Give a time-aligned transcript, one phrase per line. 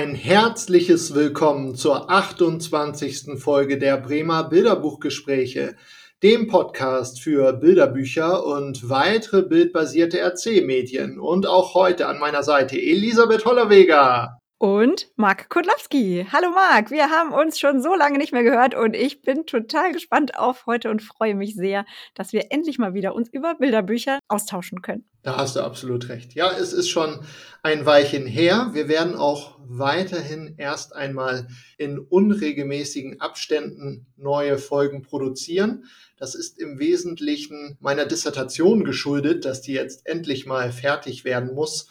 [0.00, 3.38] Ein herzliches Willkommen zur 28.
[3.38, 5.76] Folge der Bremer Bilderbuchgespräche,
[6.22, 11.20] dem Podcast für Bilderbücher und weitere bildbasierte Erzählmedien.
[11.20, 16.26] Und auch heute an meiner Seite Elisabeth Hollerweger und Marc Kudlowski.
[16.32, 19.92] Hallo Marc, wir haben uns schon so lange nicht mehr gehört und ich bin total
[19.92, 24.18] gespannt auf heute und freue mich sehr, dass wir endlich mal wieder uns über Bilderbücher
[24.28, 25.09] austauschen können.
[25.22, 26.34] Da hast du absolut recht.
[26.34, 27.20] Ja, es ist schon
[27.62, 28.70] ein Weilchen her.
[28.72, 35.84] Wir werden auch weiterhin erst einmal in unregelmäßigen Abständen neue Folgen produzieren.
[36.16, 41.88] Das ist im Wesentlichen meiner Dissertation geschuldet, dass die jetzt endlich mal fertig werden muss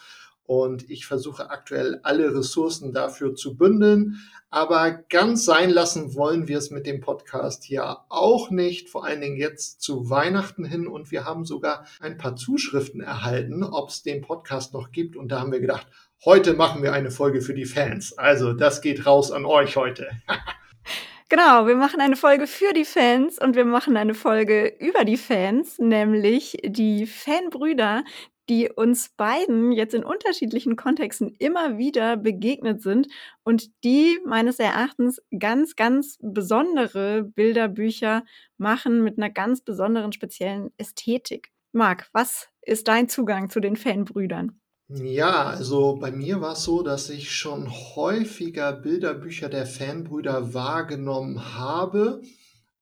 [0.50, 4.18] und ich versuche aktuell alle Ressourcen dafür zu bündeln.
[4.50, 9.20] Aber ganz sein lassen wollen wir es mit dem Podcast hier auch nicht, vor allen
[9.20, 10.88] Dingen jetzt zu Weihnachten hin.
[10.88, 15.14] Und wir haben sogar ein paar Zuschriften erhalten, ob es den Podcast noch gibt.
[15.14, 15.86] Und da haben wir gedacht,
[16.24, 18.18] heute machen wir eine Folge für die Fans.
[18.18, 20.10] Also das geht raus an euch heute.
[21.32, 25.16] Genau, wir machen eine Folge für die Fans und wir machen eine Folge über die
[25.16, 28.02] Fans, nämlich die Fanbrüder,
[28.50, 33.06] die uns beiden jetzt in unterschiedlichen Kontexten immer wieder begegnet sind
[33.44, 38.24] und die meines Erachtens ganz, ganz besondere Bilderbücher
[38.58, 41.52] machen mit einer ganz besonderen speziellen Ästhetik.
[41.70, 44.60] Marc, was ist dein Zugang zu den Fanbrüdern?
[44.88, 51.54] Ja, also bei mir war es so, dass ich schon häufiger Bilderbücher der Fanbrüder wahrgenommen
[51.54, 52.20] habe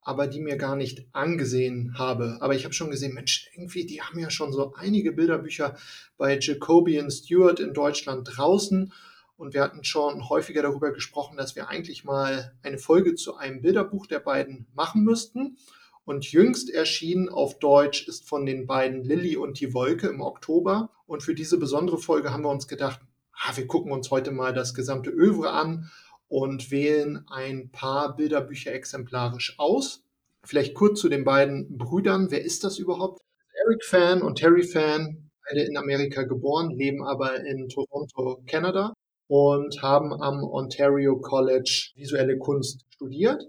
[0.08, 2.38] aber die mir gar nicht angesehen habe.
[2.40, 5.76] Aber ich habe schon gesehen, Mensch, irgendwie, die haben ja schon so einige Bilderbücher
[6.16, 8.90] bei Jacoby und Stewart in Deutschland draußen.
[9.36, 13.60] Und wir hatten schon häufiger darüber gesprochen, dass wir eigentlich mal eine Folge zu einem
[13.60, 15.58] Bilderbuch der beiden machen müssten.
[16.06, 20.88] Und jüngst erschienen auf Deutsch ist von den beiden Lilly und die Wolke im Oktober.
[21.06, 23.00] Und für diese besondere Folge haben wir uns gedacht,
[23.34, 25.90] ah, wir gucken uns heute mal das gesamte Övre an
[26.28, 30.07] und wählen ein paar Bilderbücher exemplarisch aus.
[30.44, 32.30] Vielleicht kurz zu den beiden Brüdern.
[32.30, 33.20] Wer ist das überhaupt?
[33.64, 38.92] Eric Fan und Terry Fan, beide in Amerika geboren, leben aber in Toronto, Kanada
[39.28, 43.42] und haben am Ontario College visuelle Kunst studiert.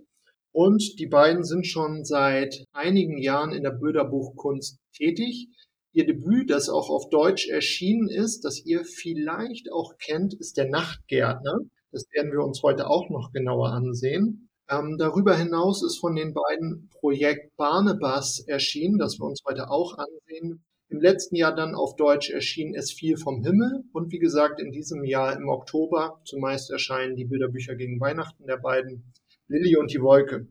[0.52, 5.48] Und die beiden sind schon seit einigen Jahren in der Bilderbuchkunst tätig.
[5.94, 10.68] Ihr Debüt, das auch auf Deutsch erschienen ist, das ihr vielleicht auch kennt, ist Der
[10.70, 11.60] Nachtgärtner.
[11.92, 14.49] Das werden wir uns heute auch noch genauer ansehen.
[14.70, 19.98] Ähm, darüber hinaus ist von den beiden Projekt Barnabas erschienen, das wir uns heute auch
[19.98, 20.64] ansehen.
[20.90, 24.72] Im letzten Jahr dann auf Deutsch erschien Es fiel vom Himmel und wie gesagt in
[24.72, 29.12] diesem Jahr im Oktober zumeist erscheinen die Bilderbücher gegen Weihnachten der beiden
[29.48, 30.48] Lilly und die Wolke.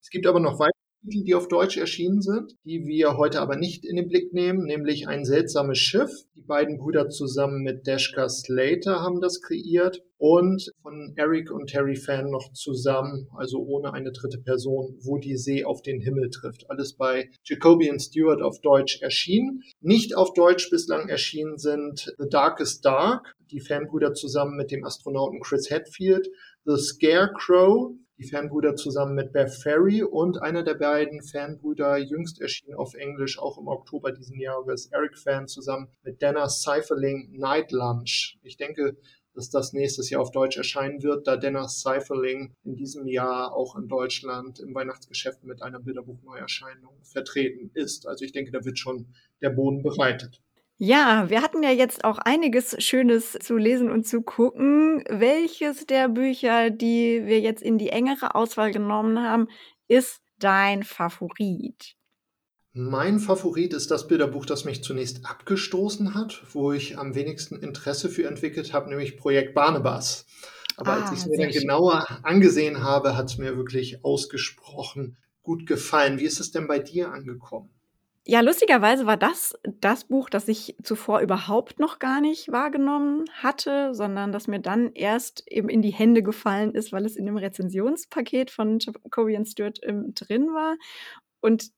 [0.00, 0.77] Es gibt aber noch weitere
[1.08, 4.64] Titel, die auf Deutsch erschienen sind, die wir heute aber nicht in den Blick nehmen,
[4.64, 6.10] nämlich ein seltsames Schiff.
[6.34, 11.96] Die beiden Brüder zusammen mit Dashka Slater haben das kreiert und von Eric und Terry
[11.96, 16.68] Fan noch zusammen, also ohne eine dritte Person, wo die See auf den Himmel trifft.
[16.70, 19.62] Alles bei Jacoby und Stewart auf Deutsch erschienen.
[19.80, 25.40] Nicht auf Deutsch bislang erschienen sind The Darkest Dark, die Fanbrüder zusammen mit dem Astronauten
[25.40, 26.28] Chris Hadfield,
[26.64, 32.74] The Scarecrow, die Fanbrüder zusammen mit Beth Ferry und einer der beiden Fanbrüder, jüngst erschien
[32.74, 38.38] auf Englisch, auch im Oktober diesen Jahres, Eric Fan zusammen mit Dana Seiferling Night Lunch.
[38.42, 38.96] Ich denke,
[39.34, 43.76] dass das nächstes Jahr auf Deutsch erscheinen wird, da Dana Seiferling in diesem Jahr auch
[43.76, 48.08] in Deutschland im Weihnachtsgeschäft mit einer Bilderbuchneuerscheinung vertreten ist.
[48.08, 50.42] Also ich denke, da wird schon der Boden bereitet.
[50.80, 55.02] Ja, wir hatten ja jetzt auch einiges Schönes zu lesen und zu gucken.
[55.08, 59.48] Welches der Bücher, die wir jetzt in die engere Auswahl genommen haben,
[59.88, 61.96] ist dein Favorit?
[62.72, 68.08] Mein Favorit ist das Bilderbuch, das mich zunächst abgestoßen hat, wo ich am wenigsten Interesse
[68.08, 70.26] für entwickelt habe, nämlich Projekt Barnabas.
[70.76, 75.16] Aber ah, als ich es mir dann genauer angesehen habe, hat es mir wirklich ausgesprochen
[75.42, 76.20] gut gefallen.
[76.20, 77.70] Wie ist es denn bei dir angekommen?
[78.30, 83.94] Ja, lustigerweise war das das Buch, das ich zuvor überhaupt noch gar nicht wahrgenommen hatte,
[83.94, 87.38] sondern das mir dann erst eben in die Hände gefallen ist, weil es in dem
[87.38, 90.76] Rezensionspaket von Jacoby Stewart ähm, drin war.
[91.40, 91.70] Und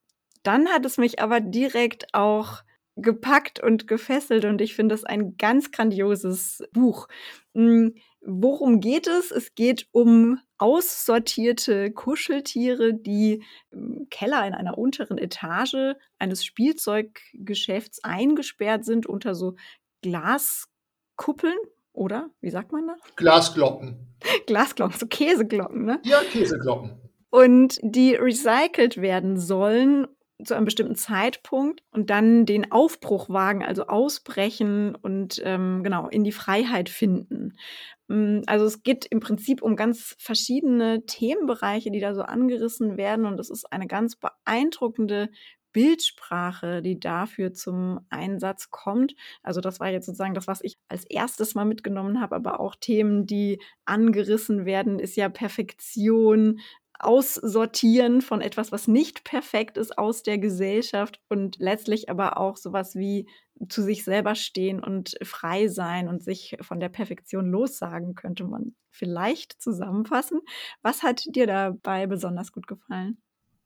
[0.43, 2.63] dann hat es mich aber direkt auch
[2.97, 7.07] gepackt und gefesselt und ich finde es ein ganz grandioses Buch.
[7.55, 9.31] Hm, worum geht es?
[9.31, 18.85] Es geht um aussortierte Kuscheltiere, die im Keller in einer unteren Etage eines Spielzeuggeschäfts eingesperrt
[18.85, 19.57] sind unter so
[20.03, 21.57] Glaskuppeln,
[21.93, 22.31] oder?
[22.41, 22.97] Wie sagt man da?
[23.17, 24.17] Glasglocken.
[24.47, 26.01] Glasglocken, so Käseglocken, ne?
[26.05, 27.01] Ja, Käseglocken.
[27.31, 30.07] Und die recycelt werden sollen
[30.45, 36.25] zu einem bestimmten Zeitpunkt und dann den Aufbruch wagen, also ausbrechen und ähm, genau in
[36.25, 37.55] die Freiheit finden.
[38.09, 43.27] Mm, also es geht im Prinzip um ganz verschiedene Themenbereiche, die da so angerissen werden
[43.27, 45.31] und es ist eine ganz beeindruckende
[45.73, 49.15] Bildsprache, die dafür zum Einsatz kommt.
[49.43, 52.75] Also das war jetzt sozusagen das, was ich als erstes mal mitgenommen habe, aber auch
[52.75, 56.61] Themen, die angerissen werden, ist ja Perfektion,
[57.03, 62.95] Aussortieren von etwas, was nicht perfekt ist aus der Gesellschaft und letztlich aber auch sowas
[62.95, 63.27] wie
[63.69, 68.75] zu sich selber stehen und frei sein und sich von der Perfektion lossagen, könnte man
[68.91, 70.41] vielleicht zusammenfassen.
[70.83, 73.19] Was hat dir dabei besonders gut gefallen?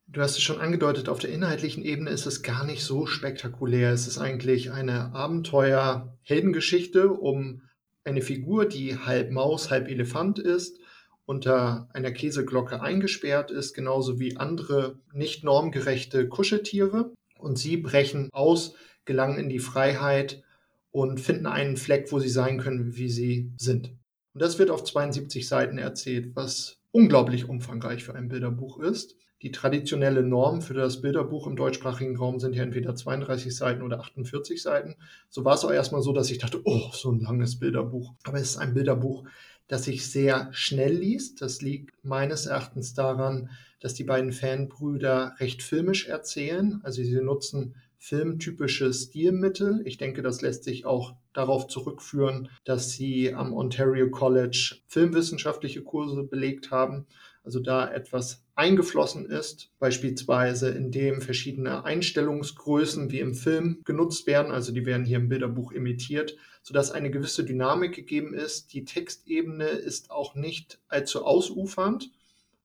[0.06, 3.90] Du hast es schon angedeutet, auf der inhaltlichen Ebene ist es gar nicht so spektakulär.
[3.90, 7.62] Es ist eigentlich eine Abenteuer-Heldengeschichte um
[8.04, 10.78] eine Figur, die halb Maus, halb Elefant ist
[11.26, 17.12] unter einer Käseglocke eingesperrt ist, genauso wie andere nicht normgerechte Kuscheltiere.
[17.38, 18.74] Und sie brechen aus,
[19.04, 20.42] gelangen in die Freiheit
[20.90, 23.88] und finden einen Fleck, wo sie sein können, wie sie sind.
[24.34, 29.16] Und das wird auf 72 Seiten erzählt, was unglaublich umfangreich für ein Bilderbuch ist.
[29.42, 34.00] Die traditionelle Norm für das Bilderbuch im deutschsprachigen Raum sind ja entweder 32 Seiten oder
[34.00, 34.96] 48 Seiten.
[35.28, 38.14] So war es auch erstmal so, dass ich dachte, oh, so ein langes Bilderbuch.
[38.22, 39.24] Aber es ist ein Bilderbuch,
[39.68, 41.40] das sich sehr schnell liest.
[41.40, 43.50] Das liegt meines Erachtens daran,
[43.80, 46.80] dass die beiden Fanbrüder recht filmisch erzählen.
[46.82, 49.80] Also sie nutzen filmtypische Stilmittel.
[49.86, 56.22] Ich denke, das lässt sich auch darauf zurückführen, dass sie am Ontario College filmwissenschaftliche Kurse
[56.22, 57.06] belegt haben.
[57.44, 64.72] Also da etwas eingeflossen ist, beispielsweise indem verschiedene Einstellungsgrößen wie im Film genutzt werden, also
[64.72, 68.72] die werden hier im Bilderbuch imitiert, sodass eine gewisse Dynamik gegeben ist.
[68.72, 72.10] Die Textebene ist auch nicht allzu ausufernd.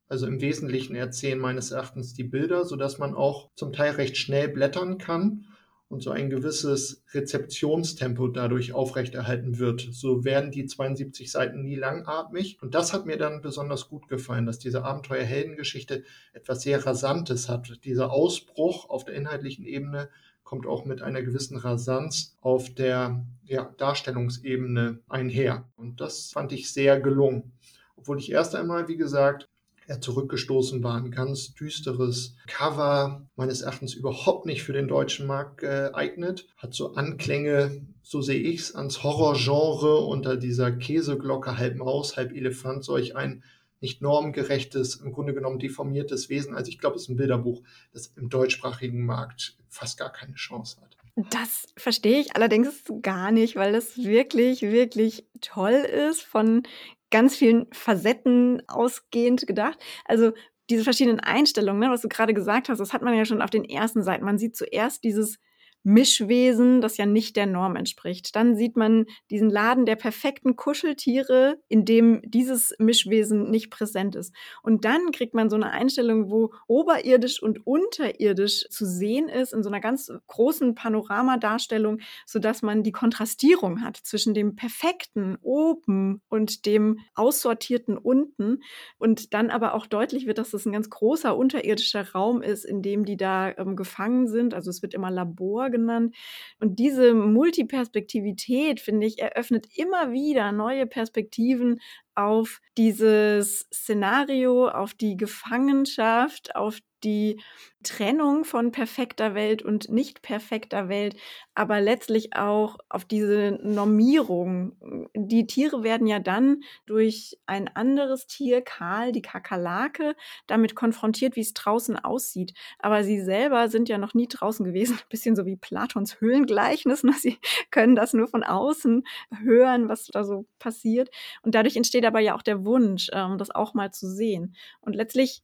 [0.08, 4.48] Also im Wesentlichen erzählen meines Erachtens die Bilder, sodass man auch zum Teil recht schnell
[4.48, 5.46] blättern kann
[5.90, 9.88] und so ein gewisses Rezeptionstempo dadurch aufrechterhalten wird.
[9.92, 12.60] So werden die 72 Seiten nie langatmig.
[12.62, 17.84] Und das hat mir dann besonders gut gefallen, dass diese Abenteuer-Heldengeschichte etwas sehr Rasantes hat.
[17.84, 20.10] Dieser Ausbruch auf der inhaltlichen Ebene
[20.44, 25.68] kommt auch mit einer gewissen Rasanz auf der ja, Darstellungsebene einher.
[25.76, 27.52] Und das fand ich sehr gelungen.
[27.96, 29.50] Obwohl ich erst einmal, wie gesagt,
[29.90, 30.96] eher zurückgestoßen war.
[30.96, 36.48] Ein ganz düsteres Cover, meines Erachtens überhaupt nicht für den deutschen Markt geeignet.
[36.58, 42.34] Hat so Anklänge, so sehe ich es, ans Horrorgenre unter dieser Käseglocke, halb Maus, halb
[42.34, 43.44] Elefant, solch ein
[43.82, 46.54] nicht normgerechtes, im Grunde genommen deformiertes Wesen.
[46.54, 47.64] Also ich glaube, es ist ein Bilderbuch,
[47.94, 50.98] das im deutschsprachigen Markt fast gar keine Chance hat.
[51.32, 56.64] Das verstehe ich allerdings gar nicht, weil das wirklich, wirklich toll ist, von
[57.12, 59.80] ganz vielen Facetten ausgehend gedacht.
[60.06, 60.34] Also
[60.70, 63.50] diese verschiedenen Einstellungen, ne, was du gerade gesagt hast, das hat man ja schon auf
[63.50, 64.26] den ersten Seiten.
[64.26, 65.40] Man sieht zuerst dieses
[65.84, 68.36] Mischwesen, das ja nicht der Norm entspricht.
[68.36, 74.34] Dann sieht man diesen Laden der perfekten Kuscheltiere, in dem dieses Mischwesen nicht präsent ist.
[74.62, 79.64] Und dann kriegt man so eine Einstellung, wo oberirdisch und unterirdisch zu sehen ist, in
[79.64, 86.66] so einer ganz großen Panoramadarstellung, sodass man die Kontrastierung hat zwischen dem perfekten oben und
[86.66, 88.62] dem aussortierten unten.
[88.98, 92.82] Und dann aber auch deutlich wird, dass das ein ganz großer unterirdischer Raum ist, in
[92.82, 94.54] dem die da ähm, gefangen sind.
[94.54, 96.16] Also es wird immer Labor genannt.
[96.60, 101.80] Und diese Multiperspektivität, finde ich, eröffnet immer wieder neue Perspektiven
[102.16, 107.40] auf dieses Szenario, auf die Gefangenschaft, auf die
[107.84, 111.16] Trennung von perfekter Welt und nicht perfekter Welt,
[111.56, 115.10] aber letztlich auch auf diese Normierung.
[115.16, 120.16] Die Tiere werden ja dann durch ein anderes Tier, Karl, die Kakerlake,
[120.48, 122.54] damit konfrontiert, wie es draußen aussieht.
[122.80, 124.98] Aber sie selber sind ja noch nie draußen gewesen.
[125.02, 127.04] Ein bisschen so wie Platons Höhlengleichnis.
[127.04, 127.14] Ne?
[127.14, 127.38] Sie
[127.72, 129.04] können das nur von außen
[129.42, 131.10] hören, was da so passiert.
[131.44, 134.56] Und dadurch entsteht aber ja auch der Wunsch, ähm, das auch mal zu sehen.
[134.82, 135.44] Und letztlich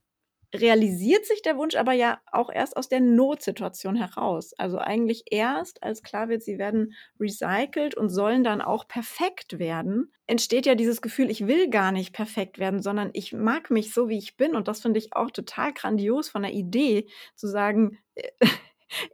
[0.53, 4.53] realisiert sich der Wunsch aber ja auch erst aus der Notsituation heraus.
[4.57, 10.11] Also eigentlich erst, als klar wird, sie werden recycelt und sollen dann auch perfekt werden,
[10.27, 14.09] entsteht ja dieses Gefühl, ich will gar nicht perfekt werden, sondern ich mag mich so,
[14.09, 14.55] wie ich bin.
[14.55, 18.29] Und das finde ich auch total grandios von der Idee, zu sagen, äh,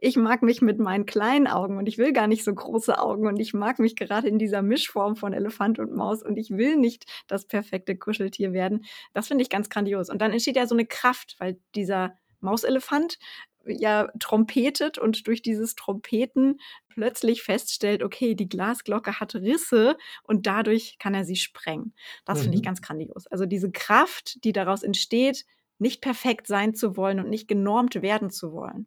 [0.00, 3.26] ich mag mich mit meinen kleinen Augen und ich will gar nicht so große Augen
[3.26, 6.76] und ich mag mich gerade in dieser Mischform von Elefant und Maus und ich will
[6.76, 8.84] nicht das perfekte Kuscheltier werden.
[9.14, 10.10] Das finde ich ganz grandios.
[10.10, 13.18] Und dann entsteht ja so eine Kraft, weil dieser Mauselefant
[13.64, 20.96] ja trompetet und durch dieses Trompeten plötzlich feststellt, okay, die Glasglocke hat Risse und dadurch
[20.98, 21.94] kann er sie sprengen.
[22.24, 22.42] Das mhm.
[22.42, 22.66] finde ich mhm.
[22.66, 23.26] ganz grandios.
[23.28, 25.44] Also diese Kraft, die daraus entsteht,
[25.78, 28.86] nicht perfekt sein zu wollen und nicht genormt werden zu wollen.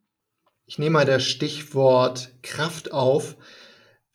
[0.67, 3.35] Ich nehme mal das Stichwort Kraft auf.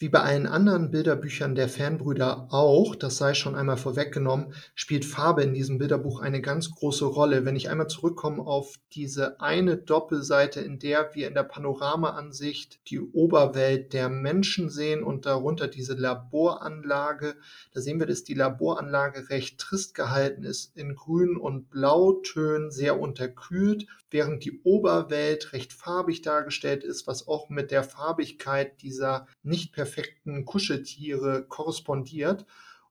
[0.03, 5.43] Wie bei allen anderen Bilderbüchern der Fanbrüder auch, das sei schon einmal vorweggenommen, spielt Farbe
[5.43, 7.45] in diesem Bilderbuch eine ganz große Rolle.
[7.45, 12.99] Wenn ich einmal zurückkomme auf diese eine Doppelseite, in der wir in der Panoramaansicht die
[12.99, 17.35] Oberwelt der Menschen sehen und darunter diese Laboranlage,
[17.75, 22.99] da sehen wir, dass die Laboranlage recht trist gehalten ist, in Grün- und Blautönen sehr
[22.99, 29.75] unterkühlt, während die Oberwelt recht farbig dargestellt ist, was auch mit der Farbigkeit dieser nicht
[29.75, 32.47] perfekten perfekten Kuscheltiere korrespondiert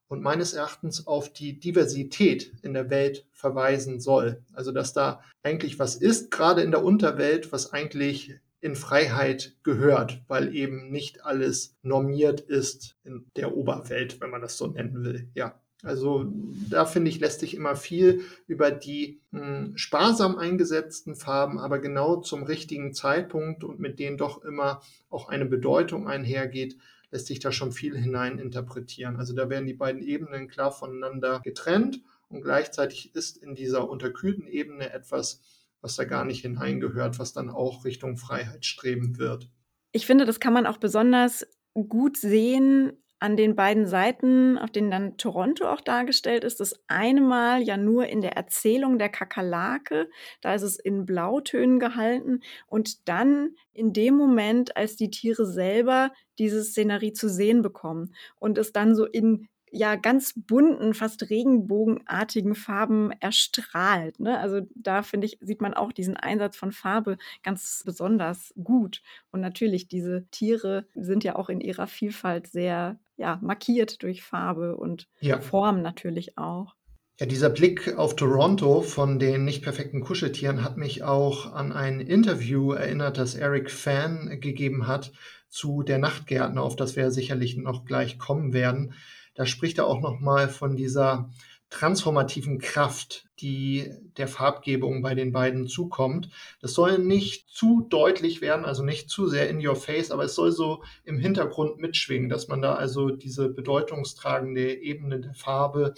[0.08, 4.42] und meines Erachtens auf die Diversität in der Welt verweisen soll.
[4.52, 10.22] Also dass da eigentlich was ist, gerade in der Unterwelt, was eigentlich in Freiheit gehört,
[10.28, 15.28] weil eben nicht alles normiert ist in der Oberwelt, wenn man das so nennen will.
[15.34, 15.58] Ja.
[15.82, 16.26] Also
[16.68, 21.78] da finde ich, lässt sich immer viel über die mh, hm, sparsam eingesetzten Farben, aber
[21.78, 26.76] genau zum richtigen Zeitpunkt und mit denen doch immer auch eine Bedeutung einhergeht,
[27.10, 29.16] lässt sich da schon viel hinein interpretieren.
[29.16, 34.46] Also da werden die beiden Ebenen klar voneinander getrennt und gleichzeitig ist in dieser unterkühlten
[34.46, 35.40] Ebene etwas,
[35.80, 39.48] was da gar nicht hineingehört, was dann auch Richtung Freiheit streben wird.
[39.92, 44.90] Ich finde, das kann man auch besonders gut sehen an den beiden Seiten, auf denen
[44.90, 50.08] dann Toronto auch dargestellt ist, das eine Mal ja nur in der Erzählung der Kakerlake,
[50.40, 56.12] da ist es in Blautönen gehalten und dann in dem Moment, als die Tiere selber
[56.38, 62.54] diese Szenerie zu sehen bekommen und es dann so in ja ganz bunten, fast regenbogenartigen
[62.54, 64.18] Farben erstrahlt.
[64.20, 64.38] Ne?
[64.38, 69.02] Also da finde ich, sieht man auch diesen Einsatz von Farbe ganz besonders gut.
[69.30, 74.76] Und natürlich, diese Tiere sind ja auch in ihrer Vielfalt sehr ja, markiert durch Farbe
[74.76, 75.40] und ja.
[75.40, 76.74] Form natürlich auch.
[77.20, 82.00] Ja, dieser Blick auf Toronto von den nicht perfekten Kuscheltieren hat mich auch an ein
[82.00, 85.12] Interview erinnert, das Eric Fan gegeben hat
[85.50, 88.94] zu der Nachtgärtner, auf das wir sicherlich noch gleich kommen werden.
[89.34, 91.28] Da spricht er auch nochmal von dieser
[91.70, 96.28] transformativen Kraft, die der Farbgebung bei den beiden zukommt.
[96.60, 100.34] Das soll nicht zu deutlich werden, also nicht zu sehr in your face, aber es
[100.34, 105.94] soll so im Hintergrund mitschwingen, dass man da also diese bedeutungstragende Ebene der Farbe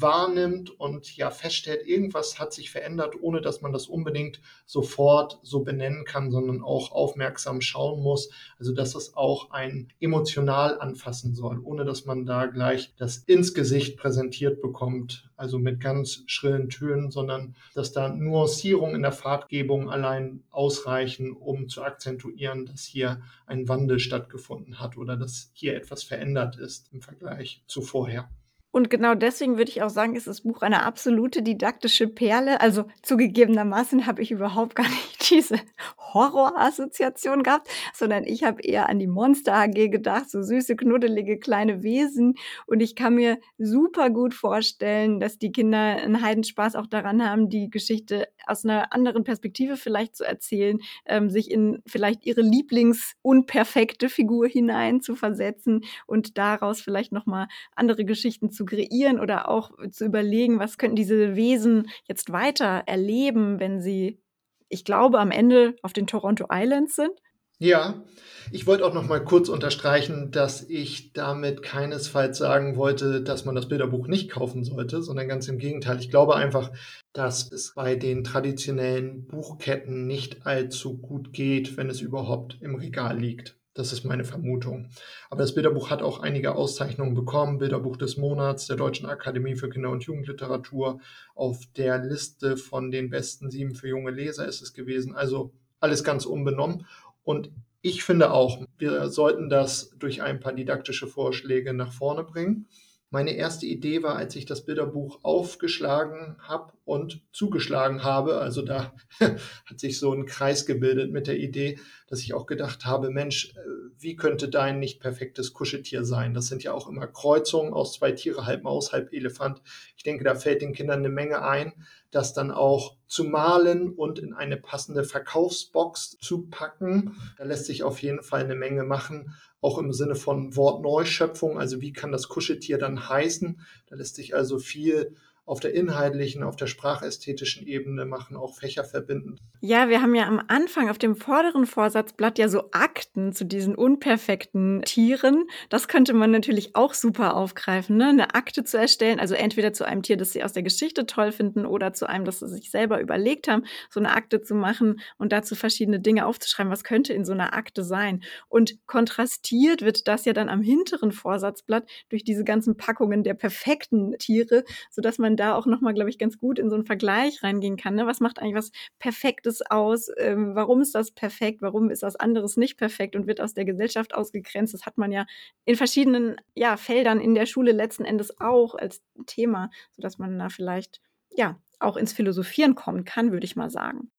[0.00, 5.60] wahrnimmt und ja feststellt, irgendwas hat sich verändert, ohne dass man das unbedingt sofort so
[5.60, 8.30] benennen kann, sondern auch aufmerksam schauen muss.
[8.58, 13.54] Also dass es auch ein emotional anfassen soll, ohne dass man da gleich das ins
[13.54, 19.90] Gesicht präsentiert bekommt, also mit ganz schrillen Tönen, sondern dass da Nuancierungen in der Farbgebung
[19.90, 26.02] allein ausreichen, um zu akzentuieren, dass hier ein Wandel stattgefunden hat oder dass hier etwas
[26.02, 28.28] verändert ist im Vergleich zu vorher.
[28.76, 32.60] Und genau deswegen würde ich auch sagen, ist das Buch eine absolute didaktische Perle.
[32.60, 35.58] Also zugegebenermaßen habe ich überhaupt gar nicht diese
[35.96, 41.82] Horrorassoziation gehabt, sondern ich habe eher an die Monster AG gedacht, so süße, knuddelige kleine
[41.82, 42.34] Wesen.
[42.66, 47.48] Und ich kann mir super gut vorstellen, dass die Kinder einen Heidenspaß auch daran haben,
[47.48, 54.10] die Geschichte aus einer anderen Perspektive vielleicht zu erzählen, ähm, sich in vielleicht ihre Lieblingsunperfekte
[54.10, 60.04] Figur hinein zu versetzen und daraus vielleicht nochmal andere Geschichten zu kreieren oder auch zu
[60.04, 64.20] überlegen, was könnten diese Wesen jetzt weiter erleben, wenn sie,
[64.68, 67.12] ich glaube, am Ende auf den Toronto Islands sind?
[67.58, 68.04] Ja,
[68.52, 73.54] ich wollte auch noch mal kurz unterstreichen, dass ich damit keinesfalls sagen wollte, dass man
[73.54, 75.98] das Bilderbuch nicht kaufen sollte, sondern ganz im Gegenteil.
[75.98, 76.70] Ich glaube einfach,
[77.14, 83.18] dass es bei den traditionellen Buchketten nicht allzu gut geht, wenn es überhaupt im Regal
[83.18, 83.56] liegt.
[83.76, 84.88] Das ist meine Vermutung.
[85.28, 87.58] Aber das Bilderbuch hat auch einige Auszeichnungen bekommen.
[87.58, 90.98] Bilderbuch des Monats der Deutschen Akademie für Kinder- und Jugendliteratur.
[91.34, 95.14] Auf der Liste von den besten sieben für junge Leser ist es gewesen.
[95.14, 96.86] Also alles ganz unbenommen.
[97.22, 97.50] Und
[97.82, 102.68] ich finde auch, wir sollten das durch ein paar didaktische Vorschläge nach vorne bringen.
[103.16, 108.92] Meine erste Idee war, als ich das Bilderbuch aufgeschlagen habe und zugeschlagen habe, also da
[109.20, 113.54] hat sich so ein Kreis gebildet mit der Idee, dass ich auch gedacht habe, Mensch,
[113.54, 113.60] äh,
[113.98, 116.34] wie könnte dein nicht perfektes Kuscheltier sein?
[116.34, 119.62] Das sind ja auch immer Kreuzungen aus zwei Tiere, halb Maus, halb Elefant.
[119.96, 121.72] Ich denke, da fällt den Kindern eine Menge ein,
[122.10, 127.16] das dann auch zu malen und in eine passende Verkaufsbox zu packen.
[127.38, 129.34] Da lässt sich auf jeden Fall eine Menge machen
[129.66, 133.60] auch im Sinne von Wortneuschöpfung, also wie kann das Kuscheltier dann heißen.
[133.88, 135.16] Da lässt sich also viel
[135.46, 139.40] auf der inhaltlichen, auf der sprachästhetischen Ebene machen, auch fächerverbindend.
[139.60, 143.76] Ja, wir haben ja am Anfang auf dem vorderen Vorsatzblatt ja so Akten zu diesen
[143.76, 145.44] unperfekten Tieren.
[145.68, 148.08] Das könnte man natürlich auch super aufgreifen, ne?
[148.08, 151.30] eine Akte zu erstellen, also entweder zu einem Tier, das sie aus der Geschichte toll
[151.30, 155.00] finden oder zu einem, das sie sich selber überlegt haben, so eine Akte zu machen
[155.16, 156.72] und dazu verschiedene Dinge aufzuschreiben.
[156.72, 158.24] Was könnte in so einer Akte sein?
[158.48, 164.18] Und kontrastiert wird das ja dann am hinteren Vorsatzblatt durch diese ganzen Packungen der perfekten
[164.18, 167.76] Tiere, sodass man da auch nochmal, glaube ich, ganz gut in so einen Vergleich reingehen
[167.76, 167.94] kann.
[167.94, 168.06] Ne?
[168.06, 170.08] Was macht eigentlich was Perfektes aus?
[170.18, 171.62] Ähm, warum ist das perfekt?
[171.62, 174.74] Warum ist was anderes nicht perfekt und wird aus der Gesellschaft ausgegrenzt?
[174.74, 175.26] Das hat man ja
[175.64, 180.48] in verschiedenen ja, Feldern in der Schule letzten Endes auch als Thema, sodass man da
[180.48, 181.00] vielleicht
[181.30, 184.10] ja auch ins Philosophieren kommen kann, würde ich mal sagen.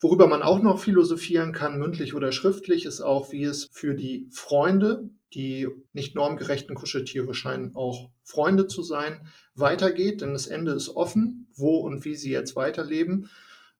[0.00, 4.28] Worüber man auch noch philosophieren kann, mündlich oder schriftlich, ist auch, wie es für die
[4.30, 10.20] Freunde, die nicht normgerechten Kuscheltiere scheinen auch Freunde zu sein, weitergeht.
[10.20, 13.28] Denn das Ende ist offen, wo und wie sie jetzt weiterleben.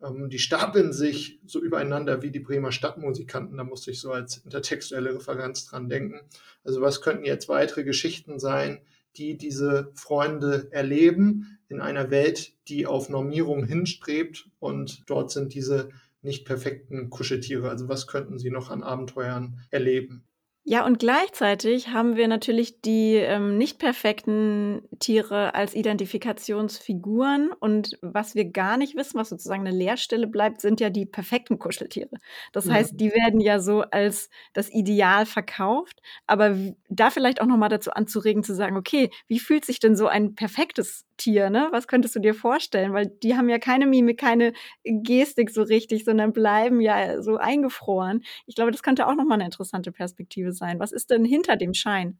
[0.02, 3.56] Ähm, die stapeln sich so übereinander wie die Bremer Stadtmusikanten.
[3.56, 6.20] Da musste ich so als intertextuelle Referenz dran denken.
[6.64, 8.80] Also was könnten jetzt weitere Geschichten sein,
[9.16, 15.90] die diese Freunde erleben in einer Welt, die auf Normierung hinstrebt und dort sind diese
[16.22, 17.68] nicht perfekten Kuscheltiere.
[17.68, 20.24] Also was könnten sie noch an Abenteuern erleben?
[20.66, 27.52] Ja, und gleichzeitig haben wir natürlich die ähm, nicht perfekten Tiere als Identifikationsfiguren.
[27.52, 31.58] Und was wir gar nicht wissen, was sozusagen eine Leerstelle bleibt, sind ja die perfekten
[31.58, 32.16] Kuscheltiere.
[32.52, 36.00] Das heißt, die werden ja so als das Ideal verkauft.
[36.26, 36.56] Aber
[36.88, 40.34] da vielleicht auch nochmal dazu anzuregen, zu sagen, okay, wie fühlt sich denn so ein
[40.34, 41.68] perfektes Tier, ne?
[41.70, 42.92] Was könntest du dir vorstellen?
[42.92, 44.52] Weil die haben ja keine Mimik, keine
[44.84, 48.22] Gestik so richtig, sondern bleiben ja so eingefroren.
[48.46, 50.80] Ich glaube, das könnte auch nochmal eine interessante Perspektive sein.
[50.80, 52.18] Was ist denn hinter dem Schein?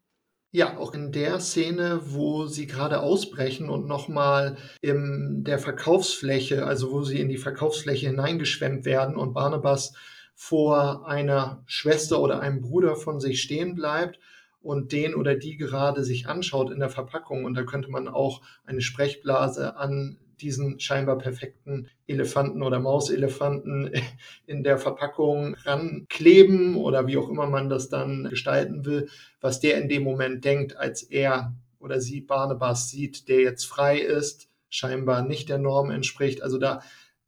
[0.51, 6.91] Ja, auch in der Szene, wo sie gerade ausbrechen und nochmal in der Verkaufsfläche, also
[6.93, 9.93] wo sie in die Verkaufsfläche hineingeschwemmt werden und Barnabas
[10.33, 14.19] vor einer Schwester oder einem Bruder von sich stehen bleibt
[14.65, 17.45] und den oder die gerade sich anschaut in der Verpackung.
[17.45, 23.91] Und da könnte man auch eine Sprechblase an diesen scheinbar perfekten Elefanten oder Mauselefanten
[24.47, 29.07] in der Verpackung rankleben oder wie auch immer man das dann gestalten will,
[29.39, 33.99] was der in dem Moment denkt, als er oder sie Barnabas sieht, der jetzt frei
[33.99, 36.41] ist, scheinbar nicht der Norm entspricht.
[36.41, 36.81] Also da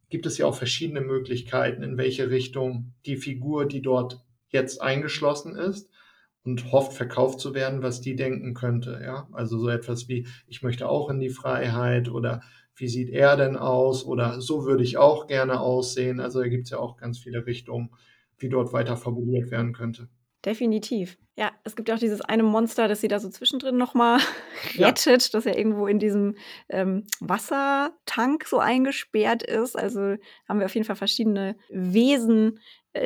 [0.09, 5.55] gibt es ja auch verschiedene Möglichkeiten, in welche Richtung die Figur, die dort jetzt eingeschlossen
[5.55, 5.87] ist,
[6.43, 9.01] und hofft, verkauft zu werden, was die denken könnte.
[9.03, 12.41] Ja, also so etwas wie, ich möchte auch in die Freiheit oder
[12.75, 16.19] wie sieht er denn aus oder so würde ich auch gerne aussehen.
[16.19, 17.89] Also da gibt es ja auch ganz viele Richtungen,
[18.37, 20.09] wie dort weiter fabuliert werden könnte.
[20.45, 21.17] Definitiv.
[21.35, 24.19] Ja, es gibt ja auch dieses eine Monster, das sie da so zwischendrin nochmal
[24.77, 25.29] rettet, ja.
[25.31, 26.35] das ja irgendwo in diesem
[26.69, 29.77] ähm, Wassertank so eingesperrt ist.
[29.77, 30.15] Also
[30.47, 32.59] haben wir auf jeden Fall verschiedene Wesen,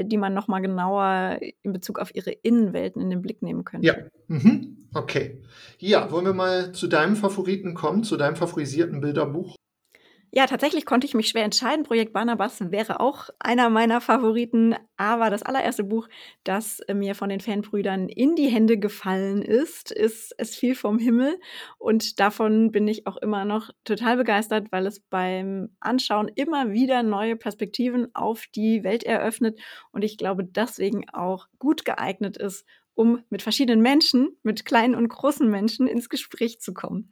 [0.03, 3.87] die man nochmal genauer in Bezug auf ihre Innenwelten in den Blick nehmen könnte.
[3.87, 3.95] Ja,
[4.27, 4.87] mhm.
[4.93, 5.41] okay.
[5.79, 9.55] Ja, wollen wir mal zu deinem Favoriten kommen, zu deinem favorisierten Bilderbuch?
[10.33, 11.83] Ja, tatsächlich konnte ich mich schwer entscheiden.
[11.83, 16.07] Projekt Barnabas wäre auch einer meiner Favoriten, aber das allererste Buch,
[16.45, 21.37] das mir von den Fanbrüdern in die Hände gefallen ist, ist Es fiel vom Himmel
[21.77, 27.03] und davon bin ich auch immer noch total begeistert, weil es beim Anschauen immer wieder
[27.03, 29.59] neue Perspektiven auf die Welt eröffnet
[29.91, 35.09] und ich glaube deswegen auch gut geeignet ist, um mit verschiedenen Menschen, mit kleinen und
[35.09, 37.11] großen Menschen ins Gespräch zu kommen.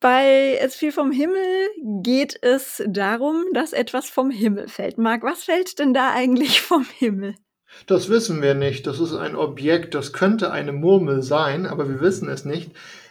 [0.00, 1.70] Bei Es fiel vom Himmel
[2.02, 4.96] geht es darum, dass etwas vom Himmel fällt.
[4.96, 7.34] Marc, was fällt denn da eigentlich vom Himmel?
[7.86, 8.86] Das wissen wir nicht.
[8.86, 12.70] Das ist ein Objekt, das könnte eine Murmel sein, aber wir wissen es nicht.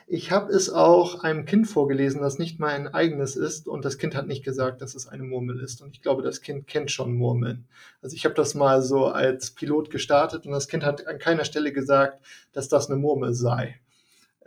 [0.10, 4.15] Ich habe es auch einem Kind vorgelesen, das nicht mein eigenes ist und das Kind
[4.15, 7.13] hat nicht gesagt, dass es eine Murmel ist und ich glaube, das Kind kennt schon
[7.13, 7.67] Murmeln.
[8.02, 11.43] Also ich habe das mal so als Pilot gestartet und das Kind hat an keiner
[11.43, 13.76] Stelle gesagt, dass das eine Murmel sei.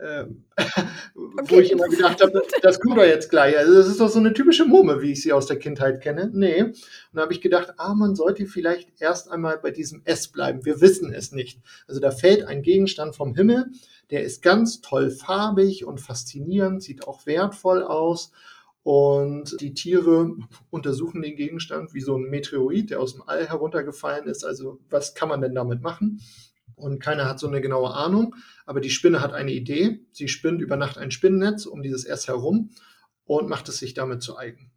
[1.13, 3.55] wo ich immer gedacht habe, das kommt doch jetzt gleich.
[3.57, 6.31] Also das ist doch so eine typische Mumme, wie ich sie aus der Kindheit kenne.
[6.33, 6.63] Nee.
[6.63, 6.75] Und
[7.13, 10.65] da habe ich gedacht, ah, man sollte vielleicht erst einmal bei diesem S bleiben.
[10.65, 11.59] Wir wissen es nicht.
[11.87, 13.67] Also da fällt ein Gegenstand vom Himmel,
[14.09, 18.31] der ist ganz toll farbig und faszinierend, sieht auch wertvoll aus.
[18.83, 20.31] Und die Tiere
[20.71, 24.43] untersuchen den Gegenstand wie so ein Meteorit, der aus dem All heruntergefallen ist.
[24.43, 26.19] Also was kann man denn damit machen?
[26.81, 28.35] Und keiner hat so eine genaue Ahnung.
[28.65, 29.99] Aber die Spinne hat eine Idee.
[30.11, 32.71] Sie spinnt über Nacht ein Spinnennetz um dieses S herum
[33.25, 34.71] und macht es sich damit zu eigen.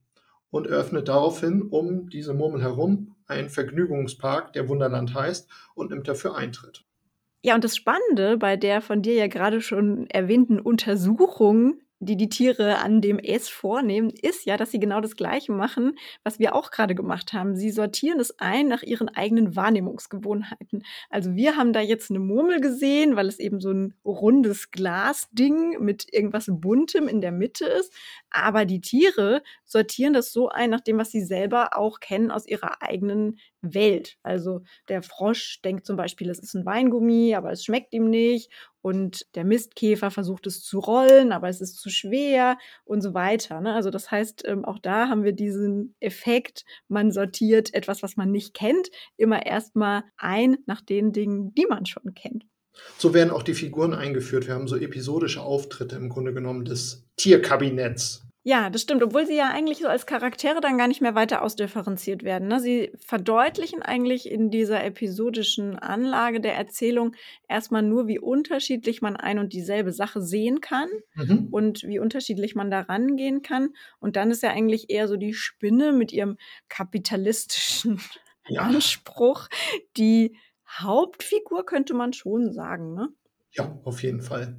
[0.51, 6.37] Und eröffnet daraufhin um diese Murmel herum einen Vergnügungspark, der Wunderland heißt, und nimmt dafür
[6.37, 6.85] Eintritt.
[7.43, 12.29] Ja, und das Spannende bei der von dir ja gerade schon erwähnten Untersuchung die die
[12.29, 16.55] Tiere an dem S vornehmen, ist ja, dass sie genau das Gleiche machen, was wir
[16.55, 17.57] auch gerade gemacht haben.
[17.57, 20.85] Sie sortieren es ein nach ihren eigenen Wahrnehmungsgewohnheiten.
[21.11, 25.79] Also wir haben da jetzt eine Murmel gesehen, weil es eben so ein rundes Glasding
[25.81, 27.93] mit irgendwas Buntem in der Mitte ist.
[28.31, 32.47] Aber die Tiere sortieren das so ein, nach dem, was sie selber auch kennen aus
[32.47, 33.39] ihrer eigenen
[33.73, 34.17] Welt.
[34.23, 38.51] Also der Frosch denkt zum Beispiel, es ist ein Weingummi, aber es schmeckt ihm nicht.
[38.83, 43.63] Und der Mistkäfer versucht es zu rollen, aber es ist zu schwer und so weiter.
[43.63, 43.73] Ne?
[43.73, 48.31] Also das heißt, ähm, auch da haben wir diesen Effekt, man sortiert etwas, was man
[48.31, 52.45] nicht kennt, immer erstmal ein nach den Dingen, die man schon kennt.
[52.99, 54.47] So werden auch die Figuren eingeführt.
[54.47, 58.27] Wir haben so episodische Auftritte im Grunde genommen des Tierkabinetts.
[58.47, 61.41] Ja, das stimmt, obwohl sie ja eigentlich so als Charaktere dann gar nicht mehr weiter
[61.41, 62.47] ausdifferenziert werden.
[62.47, 62.61] Ne?
[62.61, 67.17] Sie verdeutlichen eigentlich in dieser episodischen Anlage der Erzählung
[67.49, 71.49] erstmal nur, wie unterschiedlich man ein und dieselbe Sache sehen kann mhm.
[71.53, 73.71] und wie unterschiedlich man da rangehen kann.
[73.99, 76.37] Und dann ist ja eigentlich eher so die Spinne mit ihrem
[76.69, 77.99] kapitalistischen
[78.47, 78.61] ja.
[78.61, 79.49] Anspruch
[79.97, 80.37] die
[80.69, 82.93] Hauptfigur, könnte man schon sagen.
[82.93, 83.09] Ne?
[83.57, 84.57] Ja, auf jeden Fall.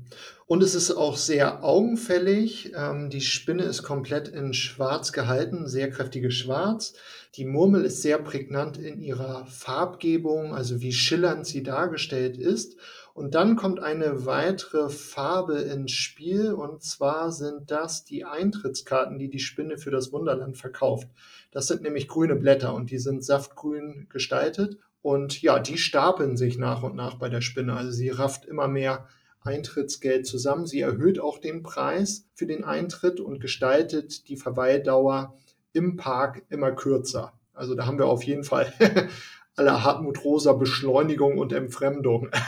[0.47, 2.71] Und es ist auch sehr augenfällig.
[2.75, 6.93] Ähm, die Spinne ist komplett in Schwarz gehalten, sehr kräftiges Schwarz.
[7.36, 12.77] Die Murmel ist sehr prägnant in ihrer Farbgebung, also wie schillernd sie dargestellt ist.
[13.13, 19.29] Und dann kommt eine weitere Farbe ins Spiel, und zwar sind das die Eintrittskarten, die
[19.29, 21.10] die Spinne für das Wunderland verkauft.
[21.51, 24.77] Das sind nämlich grüne Blätter und die sind saftgrün gestaltet.
[25.05, 27.75] Und ja, die stapeln sich nach und nach bei der Spinne.
[27.75, 29.07] Also sie rafft immer mehr
[29.41, 30.65] Eintrittsgeld zusammen.
[30.65, 35.37] Sie erhöht auch den Preis für den Eintritt und gestaltet die Verweildauer
[35.73, 37.33] im Park immer kürzer.
[37.53, 38.73] Also da haben wir auf jeden Fall
[39.55, 42.31] aller Hartmut Rosa Beschleunigung und Entfremdung.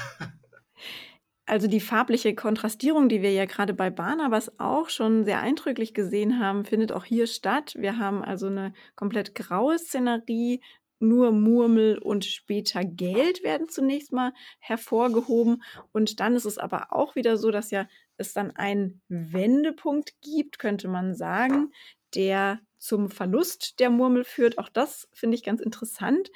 [1.49, 6.41] Also die farbliche Kontrastierung, die wir ja gerade bei Barnabas auch schon sehr eindrücklich gesehen
[6.41, 7.73] haben, findet auch hier statt.
[7.77, 10.59] Wir haben also eine komplett graue Szenerie
[10.99, 15.63] nur Murmel und später Geld werden zunächst mal hervorgehoben.
[15.91, 20.59] Und dann ist es aber auch wieder so, dass ja es dann einen Wendepunkt gibt,
[20.59, 21.71] könnte man sagen,
[22.15, 24.57] der zum Verlust der Murmel führt.
[24.57, 26.31] Auch das finde ich ganz interessant,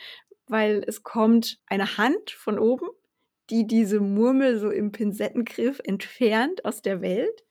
[0.48, 2.88] weil es kommt eine Hand von oben,
[3.50, 7.44] die diese Murmel so im Pinsettengriff entfernt aus der Welt.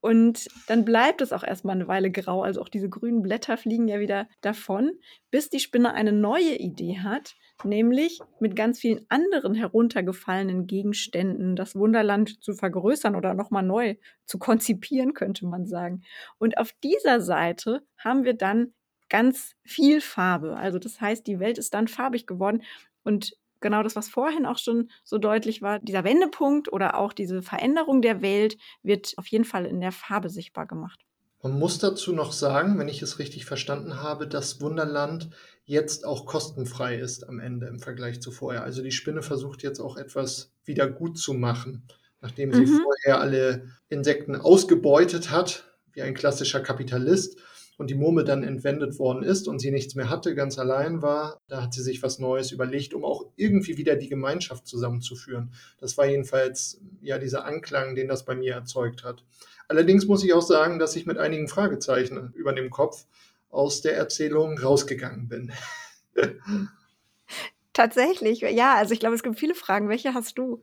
[0.00, 2.42] Und dann bleibt es auch erstmal eine Weile grau.
[2.42, 4.92] Also auch diese grünen Blätter fliegen ja wieder davon,
[5.30, 7.34] bis die Spinne eine neue Idee hat,
[7.64, 14.38] nämlich mit ganz vielen anderen heruntergefallenen Gegenständen das Wunderland zu vergrößern oder nochmal neu zu
[14.38, 16.02] konzipieren, könnte man sagen.
[16.38, 18.72] Und auf dieser Seite haben wir dann
[19.10, 20.56] ganz viel Farbe.
[20.56, 22.62] Also das heißt, die Welt ist dann farbig geworden.
[23.02, 27.42] Und genau das, was vorhin auch schon so deutlich war, dieser Wendepunkt oder auch diese
[27.42, 31.00] Veränderung der Welt wird auf jeden Fall in der Farbe sichtbar gemacht.
[31.42, 35.30] Man muss dazu noch sagen, wenn ich es richtig verstanden habe, dass Wunderland
[35.64, 38.62] jetzt auch kostenfrei ist am Ende im Vergleich zu vorher.
[38.62, 41.86] Also die Spinne versucht jetzt auch etwas wieder gut zu machen,
[42.20, 42.80] nachdem sie mhm.
[42.82, 47.38] vorher alle Insekten ausgebeutet hat, wie ein klassischer Kapitalist
[47.80, 51.40] und die Murmel dann entwendet worden ist und sie nichts mehr hatte, ganz allein war,
[51.48, 55.54] da hat sie sich was Neues überlegt, um auch irgendwie wieder die Gemeinschaft zusammenzuführen.
[55.78, 59.24] Das war jedenfalls ja dieser Anklang, den das bei mir erzeugt hat.
[59.66, 63.06] Allerdings muss ich auch sagen, dass ich mit einigen Fragezeichen über dem Kopf
[63.48, 65.50] aus der Erzählung rausgegangen bin.
[67.72, 69.88] Tatsächlich, ja, also ich glaube, es gibt viele Fragen.
[69.88, 70.60] Welche hast du?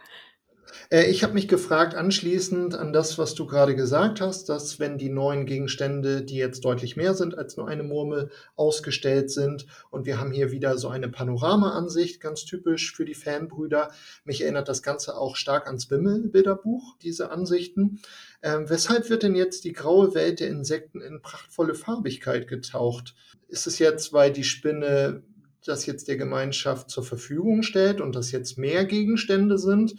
[0.89, 4.97] Äh, ich habe mich gefragt, anschließend an das, was du gerade gesagt hast, dass wenn
[4.97, 10.06] die neuen Gegenstände, die jetzt deutlich mehr sind als nur eine Murmel, ausgestellt sind und
[10.06, 13.91] wir haben hier wieder so eine Panorama-Ansicht, ganz typisch für die Fanbrüder.
[14.23, 17.99] Mich erinnert das Ganze auch stark ans Wimmel-Bilderbuch, diese Ansichten.
[18.41, 23.15] Ähm, weshalb wird denn jetzt die graue Welt der Insekten in prachtvolle Farbigkeit getaucht?
[23.47, 25.23] Ist es jetzt, weil die Spinne
[25.65, 29.95] das jetzt der Gemeinschaft zur Verfügung stellt und das jetzt mehr Gegenstände sind?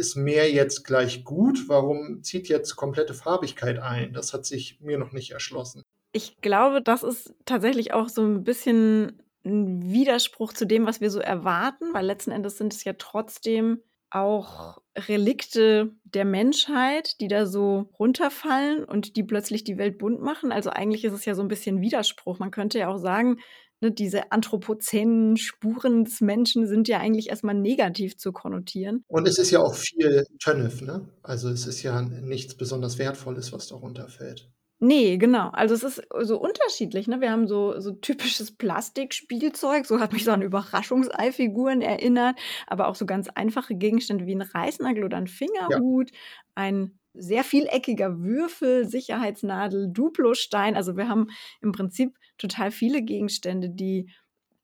[0.00, 1.68] Ist mehr jetzt gleich gut?
[1.68, 4.12] Warum zieht jetzt komplette Farbigkeit ein?
[4.12, 5.82] Das hat sich mir noch nicht erschlossen.
[6.12, 11.10] Ich glaube, das ist tatsächlich auch so ein bisschen ein Widerspruch zu dem, was wir
[11.10, 17.46] so erwarten, weil letzten Endes sind es ja trotzdem auch Relikte der Menschheit, die da
[17.46, 20.50] so runterfallen und die plötzlich die Welt bunt machen.
[20.50, 22.38] Also eigentlich ist es ja so ein bisschen Widerspruch.
[22.38, 23.38] Man könnte ja auch sagen,
[23.80, 29.04] ne, diese anthropozänen Spuren des Menschen sind ja eigentlich erstmal negativ zu konnotieren.
[29.08, 31.08] Und es ist ja auch viel Tönniff, ne?
[31.22, 34.50] Also es ist ja nichts besonders Wertvolles, was darunter fällt.
[34.82, 35.50] Nee, genau.
[35.50, 37.06] Also es ist so unterschiedlich.
[37.06, 37.20] Ne?
[37.20, 42.94] Wir haben so, so typisches Plastikspielzeug, so hat mich so an Überraschungseifiguren erinnert, aber auch
[42.94, 46.16] so ganz einfache Gegenstände wie ein Reißnagel oder ein Fingerhut, ja.
[46.54, 50.76] ein sehr vieleckiger Würfel, Sicherheitsnadel, Duplostein.
[50.76, 51.28] Also wir haben
[51.60, 54.10] im Prinzip total viele Gegenstände, die,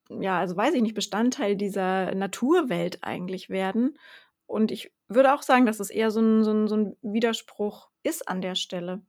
[0.08, 3.98] ja, also weiß ich nicht, Bestandteil dieser Naturwelt eigentlich werden.
[4.46, 7.88] Und ich würde auch sagen, dass es eher so ein, so ein, so ein Widerspruch
[8.02, 9.02] ist an der Stelle.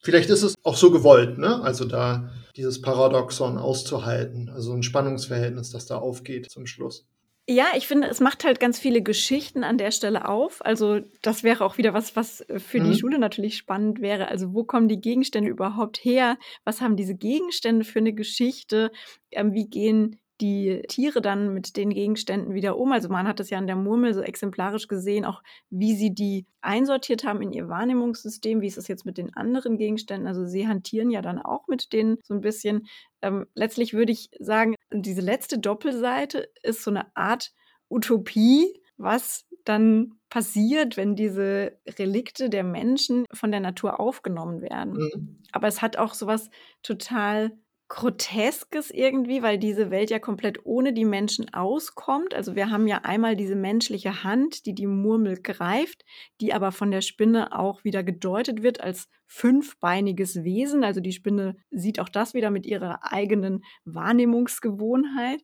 [0.00, 1.60] Vielleicht ist es auch so gewollt, ne?
[1.62, 7.06] Also da dieses Paradoxon auszuhalten, also ein Spannungsverhältnis, das da aufgeht zum Schluss.
[7.50, 10.62] Ja, ich finde, es macht halt ganz viele Geschichten an der Stelle auf.
[10.62, 12.90] Also das wäre auch wieder was, was für mhm.
[12.90, 14.28] die Schule natürlich spannend wäre.
[14.28, 16.36] Also wo kommen die Gegenstände überhaupt her?
[16.64, 18.92] Was haben diese Gegenstände für eine Geschichte?
[19.30, 22.92] Ähm, wie gehen die Tiere dann mit den Gegenständen wieder um.
[22.92, 26.46] Also man hat es ja an der Murmel so exemplarisch gesehen, auch wie sie die
[26.60, 28.60] einsortiert haben in ihr Wahrnehmungssystem.
[28.60, 30.28] Wie ist es jetzt mit den anderen Gegenständen?
[30.28, 32.86] Also sie hantieren ja dann auch mit denen so ein bisschen.
[33.22, 37.52] Ähm, letztlich würde ich sagen, diese letzte Doppelseite ist so eine Art
[37.90, 44.94] Utopie, was dann passiert, wenn diese Relikte der Menschen von der Natur aufgenommen werden.
[44.94, 45.38] Mhm.
[45.52, 46.50] Aber es hat auch sowas
[46.82, 47.52] total
[47.88, 52.34] Groteskes irgendwie, weil diese Welt ja komplett ohne die Menschen auskommt.
[52.34, 56.04] Also wir haben ja einmal diese menschliche Hand, die die Murmel greift,
[56.42, 60.84] die aber von der Spinne auch wieder gedeutet wird als fünfbeiniges Wesen.
[60.84, 65.42] Also die Spinne sieht auch das wieder mit ihrer eigenen Wahrnehmungsgewohnheit.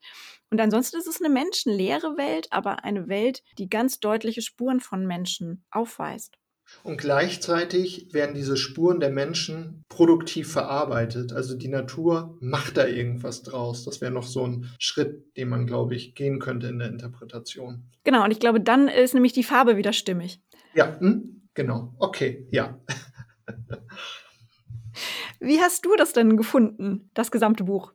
[0.50, 5.06] Und ansonsten ist es eine menschenleere Welt, aber eine Welt, die ganz deutliche Spuren von
[5.06, 6.36] Menschen aufweist.
[6.82, 11.32] Und gleichzeitig werden diese Spuren der Menschen produktiv verarbeitet.
[11.32, 13.84] Also die Natur macht da irgendwas draus.
[13.84, 17.84] Das wäre noch so ein Schritt, den man, glaube ich, gehen könnte in der Interpretation.
[18.04, 20.42] Genau, und ich glaube, dann ist nämlich die Farbe wieder stimmig.
[20.74, 21.48] Ja, hm?
[21.54, 21.94] genau.
[21.98, 22.78] Okay, ja.
[25.40, 27.92] Wie hast du das denn gefunden, das gesamte Buch?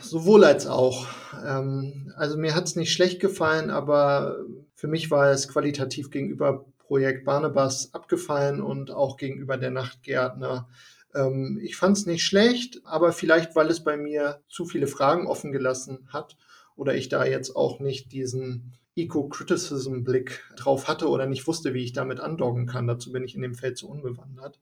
[0.00, 1.06] Sowohl als auch.
[1.44, 4.36] Ähm, also mir hat es nicht schlecht gefallen, aber
[4.74, 10.68] für mich war es qualitativ gegenüber Projekt Barnabas abgefallen und auch gegenüber der Nachtgärtner.
[11.14, 15.26] Ähm, ich fand es nicht schlecht, aber vielleicht, weil es bei mir zu viele Fragen
[15.26, 16.38] offen gelassen hat
[16.76, 21.92] oder ich da jetzt auch nicht diesen Eco-Criticism-Blick drauf hatte oder nicht wusste, wie ich
[21.92, 22.86] damit andocken kann.
[22.86, 24.58] Dazu bin ich in dem Feld zu unbewandert.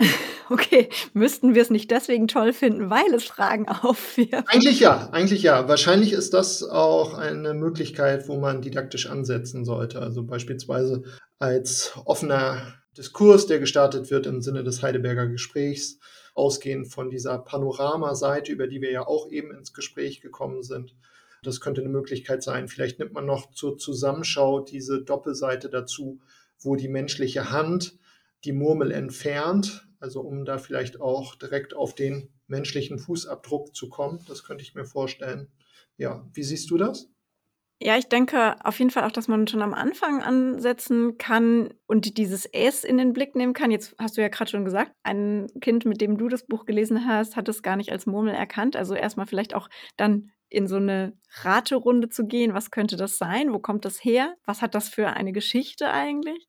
[0.52, 4.44] Okay, müssten wir es nicht deswegen toll finden, weil es Fragen aufwirft?
[4.48, 5.66] Eigentlich ja, eigentlich ja.
[5.66, 10.00] Wahrscheinlich ist das auch eine Möglichkeit, wo man didaktisch ansetzen sollte.
[10.02, 11.04] Also beispielsweise
[11.38, 15.98] als offener Diskurs, der gestartet wird im Sinne des Heidelberger Gesprächs,
[16.34, 20.94] ausgehend von dieser Panoramaseite, über die wir ja auch eben ins Gespräch gekommen sind.
[21.42, 22.68] Das könnte eine Möglichkeit sein.
[22.68, 26.20] Vielleicht nimmt man noch zur Zusammenschau diese Doppelseite dazu,
[26.60, 27.96] wo die menschliche Hand
[28.44, 34.24] die Murmel entfernt, also um da vielleicht auch direkt auf den menschlichen Fußabdruck zu kommen.
[34.28, 35.48] Das könnte ich mir vorstellen.
[35.96, 37.08] Ja, wie siehst du das?
[37.80, 42.16] Ja, ich denke auf jeden Fall auch, dass man schon am Anfang ansetzen kann und
[42.16, 43.72] dieses S in den Blick nehmen kann.
[43.72, 47.06] Jetzt hast du ja gerade schon gesagt, ein Kind, mit dem du das Buch gelesen
[47.08, 48.76] hast, hat es gar nicht als Murmel erkannt.
[48.76, 52.54] Also erstmal vielleicht auch dann in so eine Raterunde zu gehen.
[52.54, 53.52] Was könnte das sein?
[53.52, 54.34] Wo kommt das her?
[54.44, 56.48] Was hat das für eine Geschichte eigentlich?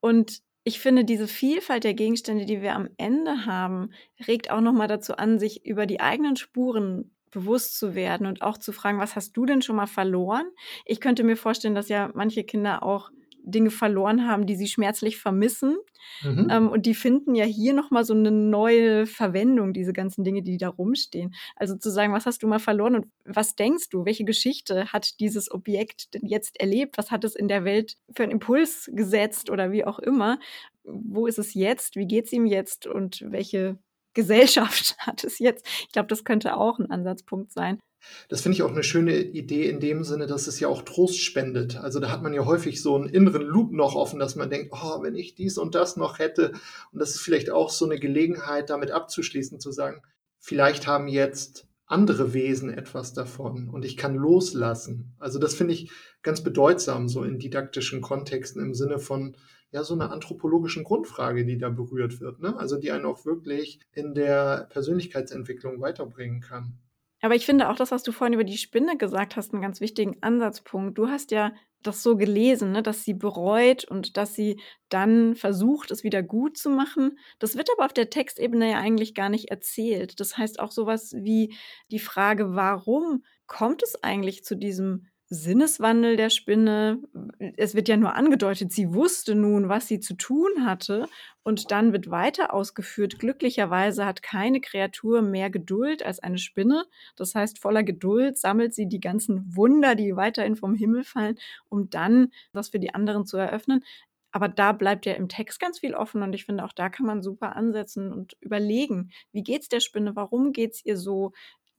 [0.00, 3.90] Und ich finde, diese Vielfalt der Gegenstände, die wir am Ende haben,
[4.26, 8.58] regt auch nochmal dazu an, sich über die eigenen Spuren bewusst zu werden und auch
[8.58, 10.50] zu fragen, was hast du denn schon mal verloren?
[10.84, 13.10] Ich könnte mir vorstellen, dass ja manche Kinder auch
[13.44, 15.76] Dinge verloren haben, die sie schmerzlich vermissen.
[16.22, 16.48] Mhm.
[16.50, 20.56] Ähm, und die finden ja hier nochmal so eine neue Verwendung, diese ganzen Dinge, die
[20.56, 21.34] da rumstehen.
[21.56, 24.04] Also zu sagen, was hast du mal verloren und was denkst du?
[24.04, 26.98] Welche Geschichte hat dieses Objekt denn jetzt erlebt?
[26.98, 30.38] Was hat es in der Welt für einen Impuls gesetzt oder wie auch immer?
[30.84, 31.96] Wo ist es jetzt?
[31.96, 32.86] Wie geht es ihm jetzt?
[32.86, 33.78] Und welche
[34.14, 35.66] Gesellschaft hat es jetzt.
[35.66, 37.78] Ich glaube, das könnte auch ein Ansatzpunkt sein.
[38.28, 41.20] Das finde ich auch eine schöne Idee in dem Sinne, dass es ja auch Trost
[41.20, 41.76] spendet.
[41.76, 44.72] Also da hat man ja häufig so einen inneren Loop noch offen, dass man denkt,
[44.72, 46.52] oh, wenn ich dies und das noch hätte.
[46.92, 50.02] Und das ist vielleicht auch so eine Gelegenheit, damit abzuschließen, zu sagen,
[50.38, 55.14] vielleicht haben jetzt andere Wesen etwas davon und ich kann loslassen.
[55.18, 55.90] Also das finde ich
[56.22, 59.36] ganz bedeutsam so in didaktischen Kontexten im Sinne von,
[59.72, 62.56] ja so einer anthropologischen Grundfrage, die da berührt wird, ne?
[62.56, 66.78] Also die einen auch wirklich in der Persönlichkeitsentwicklung weiterbringen kann.
[67.22, 69.80] Aber ich finde auch das, was du vorhin über die Spinne gesagt hast, einen ganz
[69.80, 70.96] wichtigen Ansatzpunkt.
[70.96, 71.52] Du hast ja
[71.82, 76.58] das so gelesen, ne, dass sie bereut und dass sie dann versucht, es wieder gut
[76.58, 77.18] zu machen.
[77.38, 80.20] Das wird aber auf der Textebene ja eigentlich gar nicht erzählt.
[80.20, 81.54] Das heißt auch sowas wie
[81.90, 86.98] die Frage, warum kommt es eigentlich zu diesem Sinneswandel der Spinne.
[87.56, 91.06] Es wird ja nur angedeutet, sie wusste nun, was sie zu tun hatte.
[91.44, 96.84] Und dann wird weiter ausgeführt, glücklicherweise hat keine Kreatur mehr Geduld als eine Spinne.
[97.14, 101.38] Das heißt, voller Geduld sammelt sie die ganzen Wunder, die weiterhin vom Himmel fallen,
[101.68, 103.84] um dann das für die anderen zu eröffnen.
[104.32, 107.06] Aber da bleibt ja im Text ganz viel offen und ich finde, auch da kann
[107.06, 110.14] man super ansetzen und überlegen, wie geht's der Spinne?
[110.14, 111.32] Warum geht's ihr so?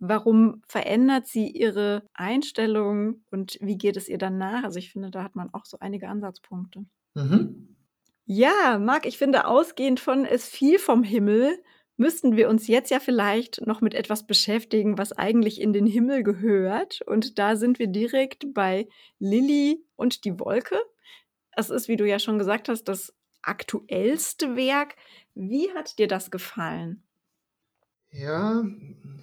[0.03, 4.63] Warum verändert sie ihre Einstellung und wie geht es ihr danach?
[4.63, 6.85] Also ich finde, da hat man auch so einige Ansatzpunkte.
[7.13, 7.75] Mhm.
[8.25, 11.55] Ja, Marc, ich finde, ausgehend von Es fiel vom Himmel
[11.97, 16.23] müssten wir uns jetzt ja vielleicht noch mit etwas beschäftigen, was eigentlich in den Himmel
[16.23, 17.01] gehört.
[17.05, 18.87] Und da sind wir direkt bei
[19.19, 20.81] Lilly und die Wolke.
[21.51, 24.95] Es ist, wie du ja schon gesagt hast, das aktuellste Werk.
[25.35, 27.03] Wie hat dir das gefallen?
[28.11, 28.63] Ja,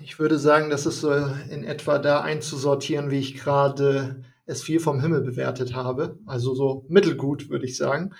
[0.03, 4.81] ich würde sagen, das ist so in etwa da einzusortieren, wie ich gerade es viel
[4.81, 6.18] vom Himmel bewertet habe.
[6.24, 8.14] Also so mittelgut, würde ich sagen.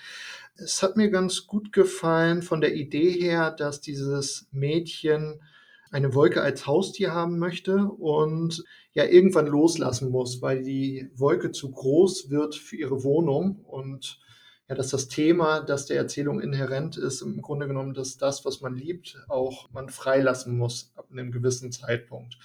[0.55, 5.41] Es hat mir ganz gut gefallen von der Idee her, dass dieses Mädchen
[5.89, 11.71] eine Wolke als Haustier haben möchte und ja irgendwann loslassen muss, weil die Wolke zu
[11.71, 14.19] groß wird für ihre Wohnung und
[14.69, 18.61] ja, dass das Thema, das der Erzählung inhärent ist, im Grunde genommen, dass das, was
[18.61, 22.37] man liebt, auch man freilassen muss ab einem gewissen Zeitpunkt.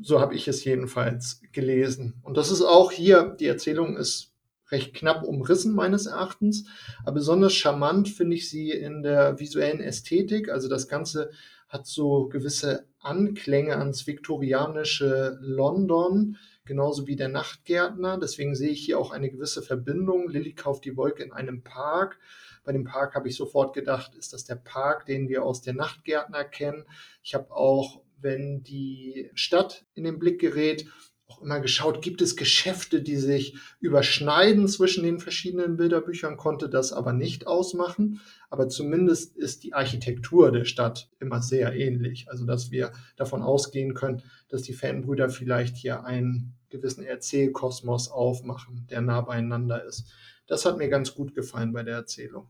[0.00, 2.14] So habe ich es jedenfalls gelesen.
[2.22, 4.32] Und das ist auch hier, die Erzählung ist
[4.70, 6.66] recht knapp umrissen meines Erachtens,
[7.02, 10.48] aber besonders charmant finde ich sie in der visuellen Ästhetik.
[10.48, 11.30] Also das Ganze
[11.68, 16.36] hat so gewisse Anklänge ans viktorianische London,
[16.70, 18.16] genauso wie der Nachtgärtner.
[18.16, 20.28] Deswegen sehe ich hier auch eine gewisse Verbindung.
[20.28, 22.20] Lilly kauft die Wolke in einem Park.
[22.62, 25.74] Bei dem Park habe ich sofort gedacht, ist das der Park, den wir aus der
[25.74, 26.84] Nachtgärtner kennen.
[27.24, 30.86] Ich habe auch, wenn die Stadt in den Blick gerät,
[31.26, 36.92] auch immer geschaut, gibt es Geschäfte, die sich überschneiden zwischen den verschiedenen Bilderbüchern, konnte das
[36.92, 38.20] aber nicht ausmachen.
[38.48, 42.26] Aber zumindest ist die Architektur der Stadt immer sehr ähnlich.
[42.28, 48.86] Also, dass wir davon ausgehen können, dass die Fanbrüder vielleicht hier einen gewissen Erzählkosmos aufmachen,
[48.90, 50.12] der nah beieinander ist.
[50.46, 52.48] Das hat mir ganz gut gefallen bei der Erzählung.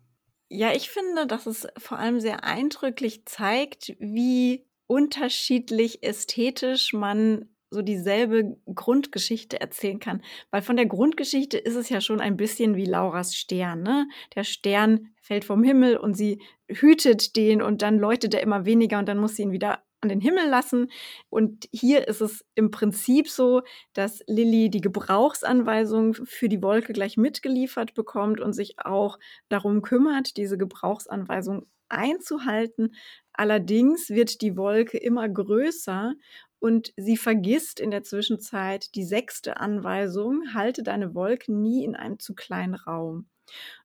[0.49, 7.83] Ja, ich finde, dass es vor allem sehr eindrücklich zeigt, wie unterschiedlich ästhetisch man so
[7.83, 10.23] dieselbe Grundgeschichte erzählen kann.
[10.51, 13.83] Weil von der Grundgeschichte ist es ja schon ein bisschen wie Lauras Stern.
[13.83, 14.09] Ne?
[14.35, 18.99] Der Stern fällt vom Himmel und sie hütet den und dann leuchtet er immer weniger
[18.99, 20.91] und dann muss sie ihn wieder an den Himmel lassen.
[21.29, 27.17] Und hier ist es im Prinzip so, dass Lilly die Gebrauchsanweisung für die Wolke gleich
[27.17, 32.95] mitgeliefert bekommt und sich auch darum kümmert, diese Gebrauchsanweisung einzuhalten.
[33.33, 36.15] Allerdings wird die Wolke immer größer
[36.61, 42.19] und sie vergisst in der Zwischenzeit die sechste Anweisung, halte deine Wolke nie in einem
[42.19, 43.29] zu kleinen Raum.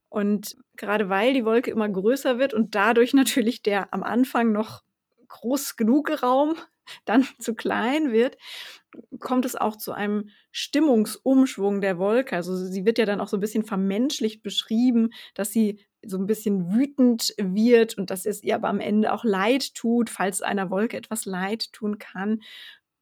[0.10, 4.84] Und gerade weil die Wolke immer größer wird und dadurch natürlich der am Anfang noch
[5.27, 6.55] groß genug Raum
[7.05, 8.38] dann zu klein wird,
[9.19, 12.35] kommt es auch zu einem Stimmungsumschwung der Wolke.
[12.35, 16.27] Also sie wird ja dann auch so ein bisschen vermenschlicht beschrieben, dass sie so ein
[16.27, 20.69] bisschen wütend wird und dass es ihr aber am Ende auch leid tut, falls einer
[20.69, 22.41] Wolke etwas leid tun kann.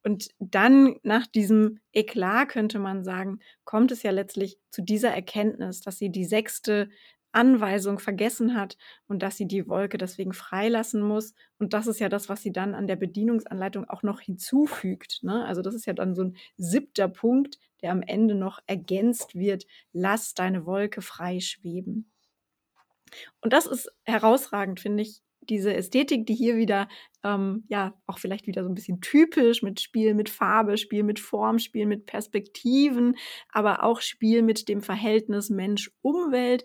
[0.03, 5.81] Und dann nach diesem Eklat könnte man sagen, kommt es ja letztlich zu dieser Erkenntnis,
[5.81, 6.89] dass sie die sechste
[7.33, 11.33] Anweisung vergessen hat und dass sie die Wolke deswegen freilassen muss.
[11.59, 15.19] Und das ist ja das, was sie dann an der Bedienungsanleitung auch noch hinzufügt.
[15.23, 15.45] Ne?
[15.45, 19.65] Also das ist ja dann so ein siebter Punkt, der am Ende noch ergänzt wird.
[19.91, 22.09] Lass deine Wolke frei schweben.
[23.41, 25.21] Und das ist herausragend, finde ich.
[25.49, 26.87] Diese Ästhetik, die hier wieder,
[27.21, 31.19] ähm, ja, auch vielleicht wieder so ein bisschen typisch mit Spiel mit Farbe, Spiel mit
[31.19, 33.17] Form, Spiel mit Perspektiven,
[33.49, 36.63] aber auch Spiel mit dem Verhältnis Mensch-Umwelt.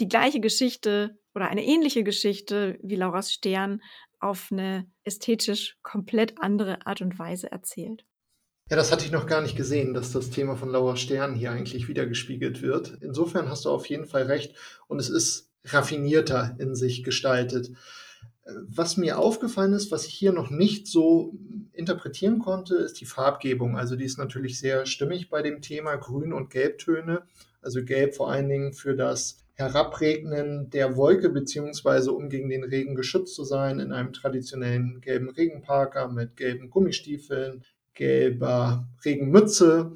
[0.00, 3.82] Die gleiche Geschichte oder eine ähnliche Geschichte wie Lauras Stern
[4.18, 8.04] auf eine ästhetisch komplett andere Art und Weise erzählt.
[8.68, 11.52] Ja, das hatte ich noch gar nicht gesehen, dass das Thema von Laura Stern hier
[11.52, 12.98] eigentlich wiedergespiegelt wird.
[13.00, 14.56] Insofern hast du auf jeden Fall recht.
[14.88, 17.70] Und es ist raffinierter in sich gestaltet.
[18.68, 21.38] Was mir aufgefallen ist, was ich hier noch nicht so
[21.72, 23.76] interpretieren konnte, ist die Farbgebung.
[23.76, 27.22] Also die ist natürlich sehr stimmig bei dem Thema Grün- und Gelbtöne.
[27.60, 32.94] Also Gelb vor allen Dingen für das Herabregnen der Wolke, beziehungsweise um gegen den Regen
[32.94, 37.64] geschützt zu sein, in einem traditionellen gelben Regenparker mit gelben Gummistiefeln,
[37.94, 39.92] gelber Regenmütze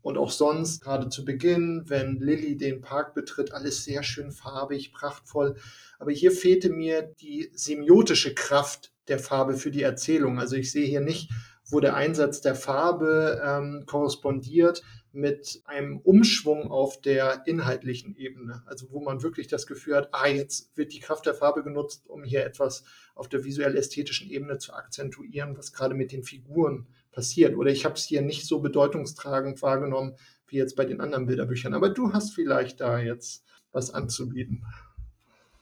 [0.00, 4.92] und auch sonst, gerade zu Beginn, wenn Lilly den Park betritt, alles sehr schön farbig,
[4.92, 5.56] prachtvoll.
[5.98, 10.38] Aber hier fehlte mir die semiotische Kraft der Farbe für die Erzählung.
[10.38, 11.30] Also ich sehe hier nicht,
[11.68, 14.82] wo der Einsatz der Farbe ähm, korrespondiert
[15.12, 18.62] mit einem Umschwung auf der inhaltlichen Ebene.
[18.66, 22.06] Also wo man wirklich das Gefühl hat, ah, jetzt wird die Kraft der Farbe genutzt,
[22.06, 22.84] um hier etwas
[23.14, 27.56] auf der visuell-ästhetischen Ebene zu akzentuieren, was gerade mit den Figuren passiert.
[27.56, 31.74] Oder ich habe es hier nicht so bedeutungstragend wahrgenommen, wie jetzt bei den anderen Bilderbüchern.
[31.74, 34.64] Aber du hast vielleicht da jetzt was anzubieten.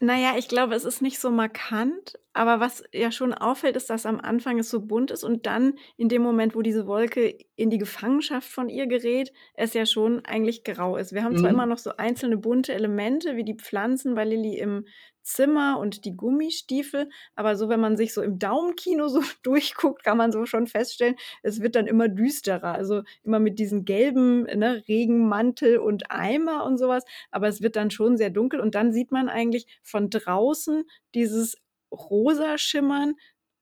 [0.00, 4.06] Naja, ich glaube, es ist nicht so markant, aber was ja schon auffällt, ist, dass
[4.06, 7.68] am Anfang es so bunt ist und dann in dem Moment, wo diese Wolke in
[7.68, 11.12] die Gefangenschaft von ihr gerät, es ja schon eigentlich grau ist.
[11.12, 11.72] Wir haben zwar immer mhm.
[11.72, 14.86] noch so einzelne bunte Elemente wie die Pflanzen bei Lilly im
[15.28, 17.10] Zimmer und die Gummistiefel.
[17.34, 21.16] Aber so, wenn man sich so im Daumenkino so durchguckt, kann man so schon feststellen,
[21.42, 22.72] es wird dann immer düsterer.
[22.72, 27.04] Also immer mit diesen gelben ne, Regenmantel und Eimer und sowas.
[27.30, 31.56] Aber es wird dann schon sehr dunkel und dann sieht man eigentlich von draußen dieses
[31.92, 33.14] rosa Schimmern,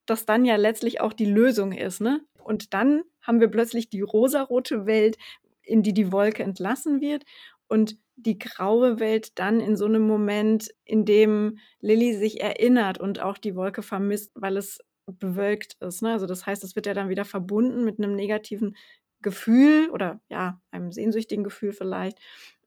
[0.06, 2.00] das dann ja letztlich auch die Lösung ist.
[2.00, 2.20] Ne?
[2.38, 5.16] Und dann haben wir plötzlich die rosarote Welt,
[5.62, 7.24] in die die Wolke entlassen wird.
[7.66, 13.20] Und die graue Welt dann in so einem Moment, in dem Lilly sich erinnert und
[13.20, 16.02] auch die Wolke vermisst, weil es bewölkt ist.
[16.02, 16.12] Ne?
[16.12, 18.76] Also das heißt, es wird ja dann wieder verbunden mit einem negativen
[19.22, 22.18] Gefühl oder ja, einem sehnsüchtigen Gefühl vielleicht,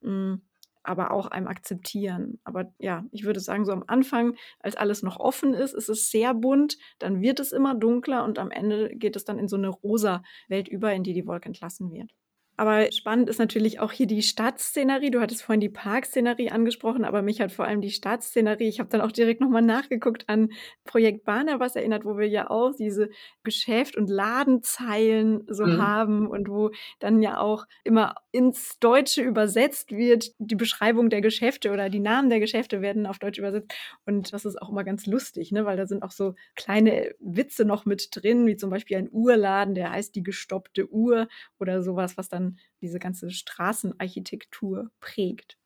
[0.02, 0.34] mm,
[0.82, 2.40] aber auch einem Akzeptieren.
[2.44, 6.10] Aber ja, ich würde sagen, so am Anfang, als alles noch offen ist, ist es
[6.10, 9.56] sehr bunt, dann wird es immer dunkler und am Ende geht es dann in so
[9.56, 12.12] eine rosa Welt über, in die die Wolke entlassen wird.
[12.60, 15.10] Aber spannend ist natürlich auch hier die Stadtszenerie.
[15.10, 18.68] Du hattest vorhin die Parkszenerie angesprochen, aber mich hat vor allem die Stadtszenerie.
[18.68, 20.50] Ich habe dann auch direkt nochmal nachgeguckt an
[20.84, 23.08] Projekt was erinnert, wo wir ja auch diese
[23.44, 25.80] Geschäft- und Ladenzeilen so mhm.
[25.80, 30.32] haben und wo dann ja auch immer ins Deutsche übersetzt wird.
[30.38, 33.72] Die Beschreibung der Geschäfte oder die Namen der Geschäfte werden auf Deutsch übersetzt.
[34.04, 35.64] Und das ist auch immer ganz lustig, ne?
[35.64, 39.74] weil da sind auch so kleine Witze noch mit drin, wie zum Beispiel ein Uhrladen,
[39.74, 41.26] der heißt die gestoppte Uhr
[41.58, 42.49] oder sowas, was dann
[42.80, 45.56] diese ganze Straßenarchitektur prägt.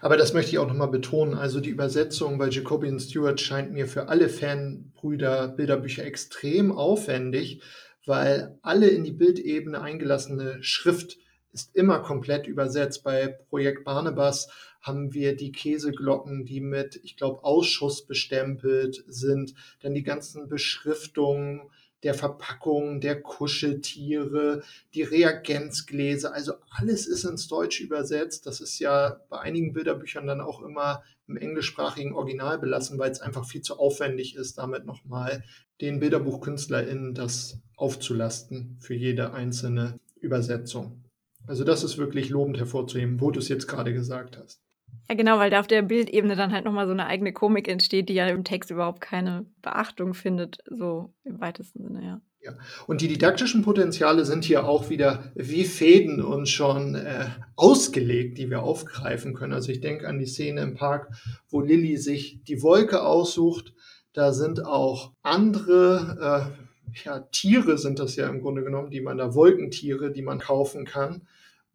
[0.00, 1.34] Aber das möchte ich auch nochmal betonen.
[1.34, 7.62] Also die Übersetzung bei Jacobian Stewart scheint mir für alle Fanbrüder Bilderbücher extrem aufwendig,
[8.06, 11.18] weil alle in die Bildebene eingelassene Schrift
[11.52, 13.04] ist immer komplett übersetzt.
[13.04, 14.48] Bei Projekt Barnabas
[14.80, 21.70] haben wir die Käseglocken, die mit, ich glaube, Ausschuss bestempelt sind, dann die ganzen Beschriftungen,
[22.02, 24.62] der Verpackung, der Kuscheltiere,
[24.94, 28.46] die Reagenzgläser, also alles ist ins Deutsche übersetzt.
[28.46, 33.20] Das ist ja bei einigen Bilderbüchern dann auch immer im englischsprachigen Original belassen, weil es
[33.20, 35.44] einfach viel zu aufwendig ist, damit nochmal
[35.80, 41.04] den BilderbuchkünstlerInnen das aufzulasten für jede einzelne Übersetzung.
[41.46, 44.60] Also das ist wirklich lobend hervorzuheben, wo du es jetzt gerade gesagt hast.
[45.08, 48.08] Ja, genau, weil da auf der Bildebene dann halt nochmal so eine eigene Komik entsteht,
[48.08, 52.20] die ja im Text überhaupt keine Beachtung findet, so im weitesten Sinne, ja.
[52.40, 52.52] Ja.
[52.86, 58.48] Und die didaktischen Potenziale sind hier auch wieder wie Fäden und schon äh, ausgelegt, die
[58.48, 59.52] wir aufgreifen können.
[59.52, 61.08] Also ich denke an die Szene im Park,
[61.48, 63.74] wo Lilly sich die Wolke aussucht.
[64.12, 66.68] Da sind auch andere äh,
[67.04, 70.84] ja, Tiere sind das ja im Grunde genommen, die man da Wolkentiere, die man kaufen
[70.84, 71.26] kann,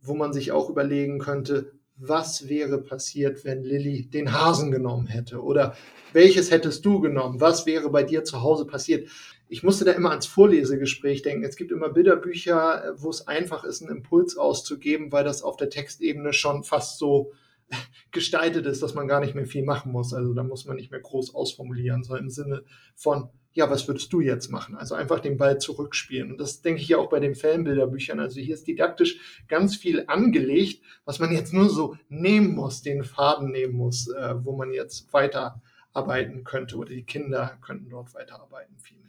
[0.01, 5.41] wo man sich auch überlegen könnte, was wäre passiert, wenn Lilly den Hasen genommen hätte?
[5.41, 5.75] Oder
[6.11, 7.39] welches hättest du genommen?
[7.39, 9.09] Was wäre bei dir zu Hause passiert?
[9.47, 11.45] Ich musste da immer ans Vorlesegespräch denken.
[11.45, 15.69] Es gibt immer Bilderbücher, wo es einfach ist, einen Impuls auszugeben, weil das auf der
[15.69, 17.31] Textebene schon fast so
[18.11, 20.13] gestaltet ist, dass man gar nicht mehr viel machen muss.
[20.13, 22.63] Also da muss man nicht mehr groß ausformulieren, so im Sinne
[22.95, 24.75] von, ja, was würdest du jetzt machen?
[24.75, 26.31] Also einfach den Ball zurückspielen.
[26.31, 28.19] Und das denke ich ja auch bei den Fanbilderbüchern.
[28.19, 33.03] Also hier ist didaktisch ganz viel angelegt, was man jetzt nur so nehmen muss, den
[33.03, 38.77] Faden nehmen muss, äh, wo man jetzt weiterarbeiten könnte oder die Kinder könnten dort weiterarbeiten
[38.79, 39.03] vielmehr.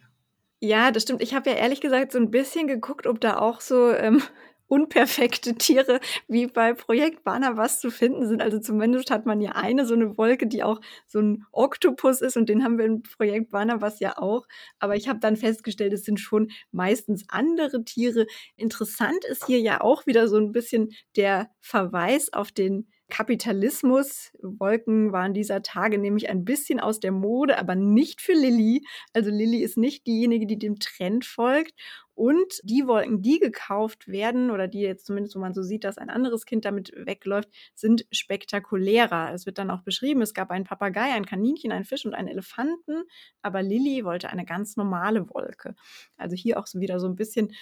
[0.60, 1.22] Ja, das stimmt.
[1.22, 4.22] Ich habe ja ehrlich gesagt so ein bisschen geguckt, ob da auch so ähm,
[4.66, 8.42] unperfekte Tiere wie bei Projekt Barnabas zu finden sind.
[8.42, 12.36] Also zumindest hat man ja eine so eine Wolke, die auch so ein Oktopus ist
[12.36, 14.46] und den haben wir im Projekt Barnabas ja auch.
[14.78, 18.26] Aber ich habe dann festgestellt, es sind schon meistens andere Tiere.
[18.56, 24.32] Interessant ist hier ja auch wieder so ein bisschen der Verweis auf den Kapitalismus.
[24.42, 28.84] Wolken waren dieser Tage nämlich ein bisschen aus der Mode, aber nicht für Lilly.
[29.12, 31.74] Also Lilly ist nicht diejenige, die dem Trend folgt.
[32.14, 35.98] Und die Wolken, die gekauft werden, oder die jetzt zumindest, wo man so sieht, dass
[35.98, 39.32] ein anderes Kind damit wegläuft, sind spektakulärer.
[39.32, 42.28] Es wird dann auch beschrieben, es gab einen Papagei, ein Kaninchen, einen Fisch und einen
[42.28, 43.02] Elefanten,
[43.42, 45.74] aber Lilly wollte eine ganz normale Wolke.
[46.16, 47.52] Also hier auch so wieder so ein bisschen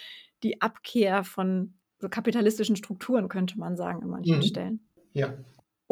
[0.42, 4.42] die Abkehr von so kapitalistischen Strukturen, könnte man sagen, an manchen mhm.
[4.42, 4.88] Stellen.
[5.12, 5.34] Ja.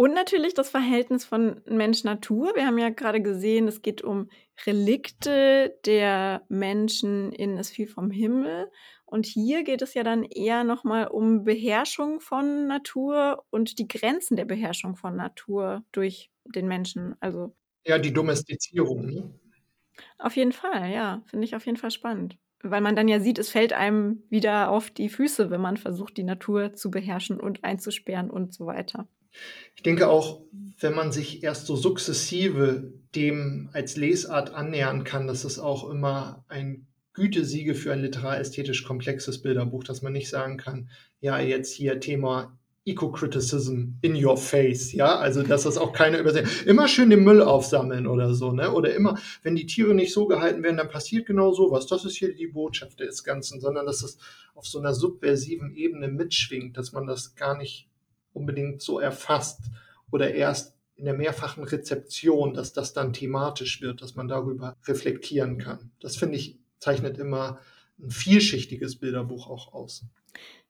[0.01, 2.55] Und natürlich das Verhältnis von Mensch-Natur.
[2.55, 4.31] Wir haben ja gerade gesehen, es geht um
[4.65, 8.71] Relikte der Menschen in Es fiel vom Himmel.
[9.05, 14.39] Und hier geht es ja dann eher nochmal um Beherrschung von Natur und die Grenzen
[14.39, 17.15] der Beherrschung von Natur durch den Menschen.
[17.21, 17.55] Also
[17.87, 19.05] ja, die Domestizierung.
[19.05, 19.39] Ne?
[20.17, 22.39] Auf jeden Fall, ja, finde ich auf jeden Fall spannend.
[22.63, 26.17] weil man dann ja sieht, es fällt einem wieder auf die Füße, wenn man versucht,
[26.17, 29.07] die Natur zu beherrschen und einzusperren und so weiter.
[29.77, 30.43] Ich denke auch,
[30.81, 36.45] wenn man sich erst so sukzessive dem als Lesart annähern kann, dass es auch immer
[36.49, 40.89] ein Gütesiege für ein literästhetisch komplexes Bilderbuch, dass man nicht sagen kann,
[41.21, 42.57] ja, jetzt hier Thema
[42.87, 46.49] Eco-Criticism in your face, ja, also dass das auch keiner übersehen.
[46.65, 48.73] Immer schön den Müll aufsammeln oder so, ne?
[48.73, 51.87] Oder immer, wenn die Tiere nicht so gehalten werden, dann passiert genau sowas.
[51.87, 54.19] Das ist hier die Botschaft des Ganzen, sondern dass es
[54.55, 57.90] auf so einer subversiven Ebene mitschwingt, dass man das gar nicht
[58.33, 59.61] unbedingt so erfasst
[60.11, 65.59] oder erst in der mehrfachen Rezeption, dass das dann thematisch wird, dass man darüber reflektieren
[65.59, 65.91] kann.
[66.01, 67.59] Das finde ich zeichnet immer
[67.99, 70.05] ein vielschichtiges Bilderbuch auch aus.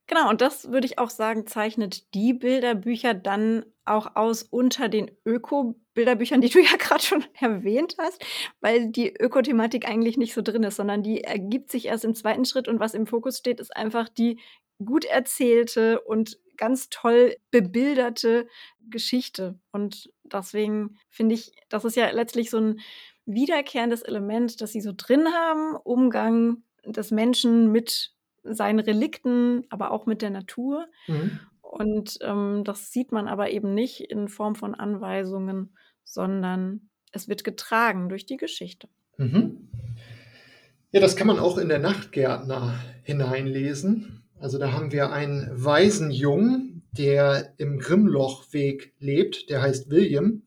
[0.06, 5.10] Genau, und das würde ich auch sagen, zeichnet die Bilderbücher dann auch aus unter den
[5.24, 8.20] Öko-Bilderbüchern, die du ja gerade schon erwähnt hast,
[8.60, 12.44] weil die Ökothematik eigentlich nicht so drin ist, sondern die ergibt sich erst im zweiten
[12.44, 14.40] Schritt und was im Fokus steht, ist einfach die
[14.84, 18.46] gut erzählte und ganz toll bebilderte
[18.90, 19.58] Geschichte.
[19.72, 22.80] Und deswegen finde ich, das ist ja letztlich so ein
[23.24, 30.06] wiederkehrendes Element, das sie so drin haben, Umgang des Menschen mit seinen Relikten, aber auch
[30.06, 30.86] mit der Natur.
[31.08, 31.40] Mhm.
[31.62, 37.42] Und ähm, das sieht man aber eben nicht in Form von Anweisungen, sondern es wird
[37.42, 38.88] getragen durch die Geschichte.
[39.16, 39.68] Mhm.
[40.90, 44.19] Ja, das kann man auch in der Nachtgärtner hineinlesen.
[44.40, 50.42] Also da haben wir einen weisen Jungen, der im Grimmlochweg lebt, der heißt William.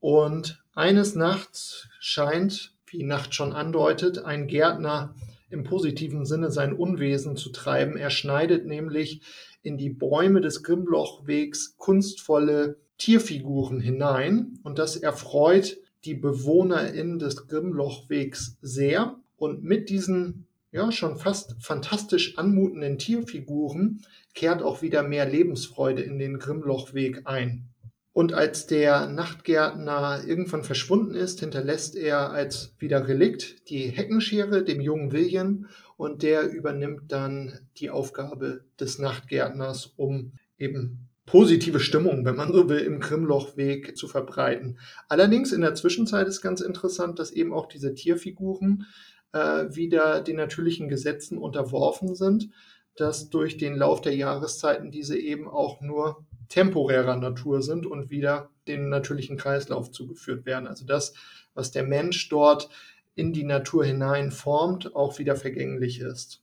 [0.00, 5.14] Und eines Nachts scheint, wie Nacht schon andeutet, ein Gärtner
[5.48, 7.96] im positiven Sinne sein Unwesen zu treiben.
[7.96, 9.22] Er schneidet nämlich
[9.62, 18.58] in die Bäume des Grimmlochwegs kunstvolle Tierfiguren hinein und das erfreut die BewohnerInnen des Grimmlochwegs
[18.60, 19.16] sehr.
[19.36, 24.02] Und mit diesen ja schon fast fantastisch anmutenden Tierfiguren
[24.34, 27.68] kehrt auch wieder mehr Lebensfreude in den Grimmlochweg ein.
[28.14, 34.80] Und als der Nachtgärtner irgendwann verschwunden ist, hinterlässt er als wieder Relikt die Heckenschere dem
[34.80, 35.66] jungen William
[35.96, 42.68] und der übernimmt dann die Aufgabe des Nachtgärtners, um eben positive Stimmung, wenn man so
[42.68, 44.78] will, im Krimlochweg zu verbreiten.
[45.08, 48.86] Allerdings in der Zwischenzeit ist ganz interessant, dass eben auch diese Tierfiguren
[49.32, 52.50] äh, wieder den natürlichen Gesetzen unterworfen sind,
[52.96, 58.50] dass durch den Lauf der Jahreszeiten diese eben auch nur temporärer Natur sind und wieder
[58.68, 60.66] den natürlichen Kreislauf zugeführt werden.
[60.66, 61.14] Also das,
[61.54, 62.68] was der Mensch dort
[63.14, 66.41] in die Natur hinein formt, auch wieder vergänglich ist.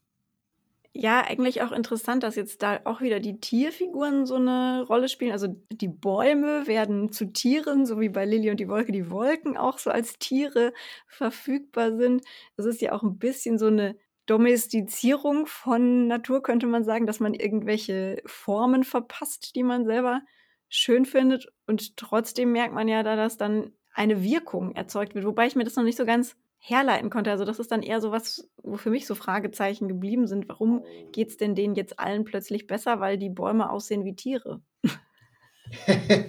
[0.95, 5.31] Ja, eigentlich auch interessant, dass jetzt da auch wieder die Tierfiguren so eine Rolle spielen.
[5.31, 9.55] Also die Bäume werden zu Tieren, so wie bei Lilly und die Wolke die Wolken
[9.55, 10.73] auch so als Tiere
[11.07, 12.23] verfügbar sind.
[12.57, 17.19] Das ist ja auch ein bisschen so eine Domestizierung von Natur, könnte man sagen, dass
[17.19, 20.21] man irgendwelche Formen verpasst, die man selber
[20.69, 21.47] schön findet.
[21.67, 25.63] Und trotzdem merkt man ja da, dass dann eine Wirkung erzeugt wird, wobei ich mir
[25.63, 27.31] das noch nicht so ganz herleiten konnte.
[27.31, 30.47] Also das ist dann eher so was, wo für mich so Fragezeichen geblieben sind.
[30.49, 34.61] Warum geht es denn denen jetzt allen plötzlich besser, weil die Bäume aussehen wie Tiere?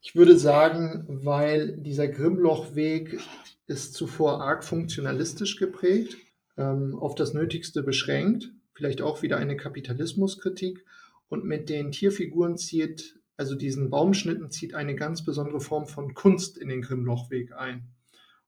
[0.00, 3.20] ich würde sagen, weil dieser Grimmlochweg
[3.66, 6.16] ist zuvor arg funktionalistisch geprägt
[6.56, 10.84] ähm, auf das Nötigste beschränkt, vielleicht auch wieder eine Kapitalismuskritik.
[11.28, 16.56] Und mit den Tierfiguren zieht, also diesen Baumschnitten zieht eine ganz besondere Form von Kunst
[16.56, 17.86] in den Grimmlochweg ein.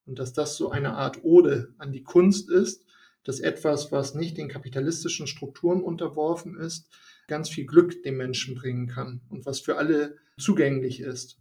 [0.06, 2.84] Und dass das so eine Art Ode an die Kunst ist,
[3.24, 6.88] dass etwas, was nicht den kapitalistischen Strukturen unterworfen ist,
[7.28, 11.38] ganz viel Glück dem Menschen bringen kann und was für alle zugänglich ist.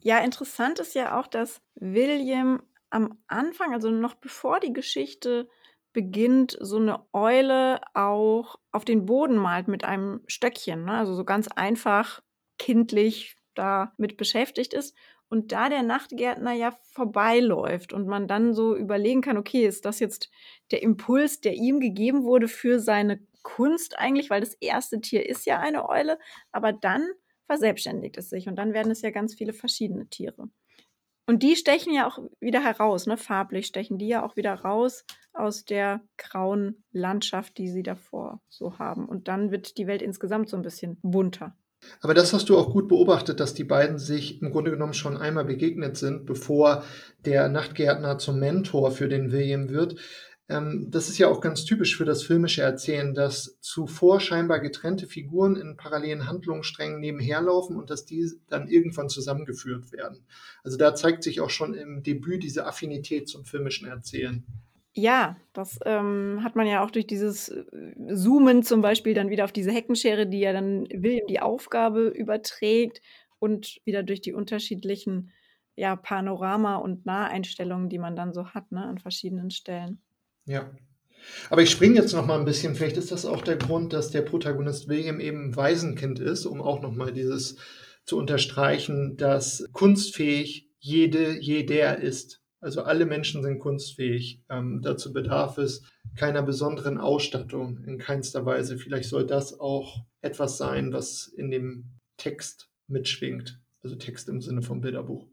[0.00, 5.48] Ja, interessant ist ja auch, dass William am Anfang, also noch bevor die Geschichte
[5.92, 10.84] beginnt, so eine Eule auch auf den Boden malt mit einem Stöckchen.
[10.84, 10.92] Ne?
[10.92, 12.22] Also so ganz einfach,
[12.58, 14.96] kindlich damit beschäftigt ist.
[15.32, 19.98] Und da der Nachtgärtner ja vorbeiläuft und man dann so überlegen kann, okay, ist das
[19.98, 20.30] jetzt
[20.70, 25.46] der Impuls, der ihm gegeben wurde für seine Kunst eigentlich, weil das erste Tier ist
[25.46, 26.18] ja eine Eule,
[26.50, 27.08] aber dann
[27.46, 30.50] verselbstständigt es sich und dann werden es ja ganz viele verschiedene Tiere.
[31.24, 33.16] Und die stechen ja auch wieder heraus, ne?
[33.16, 38.78] Farblich stechen die ja auch wieder raus aus der grauen Landschaft, die sie davor so
[38.78, 39.08] haben.
[39.08, 41.56] Und dann wird die Welt insgesamt so ein bisschen bunter.
[42.00, 45.16] Aber das hast du auch gut beobachtet, dass die beiden sich im Grunde genommen schon
[45.16, 46.84] einmal begegnet sind, bevor
[47.24, 49.96] der Nachtgärtner zum Mentor für den William wird.
[50.48, 55.06] Ähm, das ist ja auch ganz typisch für das filmische Erzählen, dass zuvor scheinbar getrennte
[55.06, 60.26] Figuren in parallelen Handlungssträngen nebenherlaufen und dass die dann irgendwann zusammengeführt werden.
[60.62, 64.44] Also da zeigt sich auch schon im Debüt diese Affinität zum filmischen Erzählen.
[64.94, 67.64] Ja, das ähm, hat man ja auch durch dieses äh,
[68.14, 73.00] Zoomen zum Beispiel dann wieder auf diese Heckenschere, die ja dann William die Aufgabe überträgt
[73.38, 75.32] und wieder durch die unterschiedlichen
[75.76, 80.02] ja, Panorama- und Naheinstellungen, die man dann so hat, ne, an verschiedenen Stellen.
[80.44, 80.70] Ja.
[81.48, 82.74] Aber ich springe jetzt noch mal ein bisschen.
[82.74, 86.82] Vielleicht ist das auch der Grund, dass der Protagonist William eben Waisenkind ist, um auch
[86.82, 87.56] noch mal dieses
[88.04, 92.41] zu unterstreichen, dass kunstfähig jede, jeder ist.
[92.62, 94.40] Also alle Menschen sind kunstfähig.
[94.48, 95.82] Ähm, dazu bedarf es
[96.16, 98.78] keiner besonderen Ausstattung in keinster Weise.
[98.78, 103.60] Vielleicht soll das auch etwas sein, was in dem Text mitschwingt.
[103.82, 105.26] Also Text im Sinne vom Bilderbuch.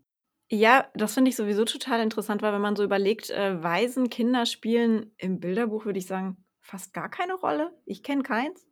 [0.52, 5.12] Ja, das finde ich sowieso total interessant, weil wenn man so überlegt, äh, Waisenkinder spielen
[5.18, 7.72] im Bilderbuch, würde ich sagen, fast gar keine Rolle.
[7.86, 8.69] Ich kenne keins.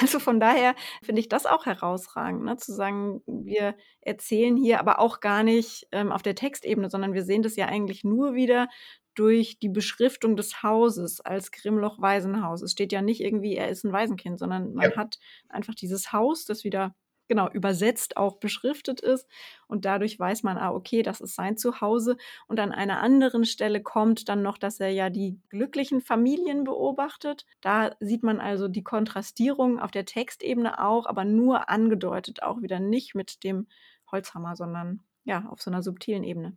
[0.00, 2.56] Also von daher finde ich das auch herausragend, ne?
[2.56, 7.24] zu sagen, wir erzählen hier aber auch gar nicht ähm, auf der Textebene, sondern wir
[7.24, 8.68] sehen das ja eigentlich nur wieder
[9.14, 12.62] durch die Beschriftung des Hauses als Grimloch-Waisenhaus.
[12.62, 14.96] Es steht ja nicht irgendwie, er ist ein Waisenkind, sondern man ja.
[14.96, 16.94] hat einfach dieses Haus, das wieder
[17.28, 19.28] genau, übersetzt auch beschriftet ist.
[19.68, 22.16] Und dadurch weiß man, ah, okay, das ist sein Zuhause.
[22.46, 27.46] Und an einer anderen Stelle kommt dann noch, dass er ja die glücklichen Familien beobachtet.
[27.60, 32.80] Da sieht man also die Kontrastierung auf der Textebene auch, aber nur angedeutet, auch wieder
[32.80, 33.68] nicht mit dem
[34.10, 36.56] Holzhammer, sondern ja, auf so einer subtilen Ebene.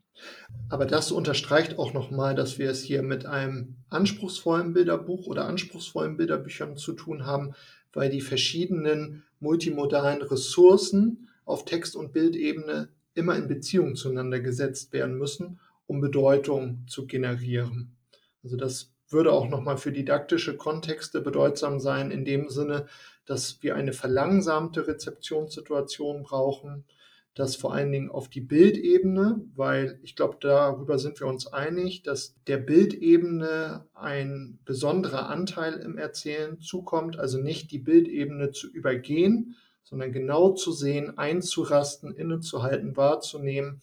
[0.70, 6.16] Aber das unterstreicht auch nochmal, dass wir es hier mit einem anspruchsvollen Bilderbuch oder anspruchsvollen
[6.16, 7.54] Bilderbüchern zu tun haben,
[7.94, 15.18] weil die verschiedenen multimodalen Ressourcen auf Text- und Bildebene immer in Beziehung zueinander gesetzt werden
[15.18, 17.96] müssen, um Bedeutung zu generieren.
[18.44, 22.88] Also das würde auch nochmal für didaktische Kontexte bedeutsam sein, in dem Sinne,
[23.26, 26.86] dass wir eine verlangsamte Rezeptionssituation brauchen,
[27.34, 32.04] das vor allen Dingen auf die Bildebene, weil ich glaube, darüber sind wir uns einig,
[32.04, 39.56] dass der Bildebene ein besonderer Anteil im Erzählen zukommt, also nicht die Bildebene zu übergehen,
[39.84, 43.82] sondern genau zu sehen, einzurasten, innezuhalten, wahrzunehmen,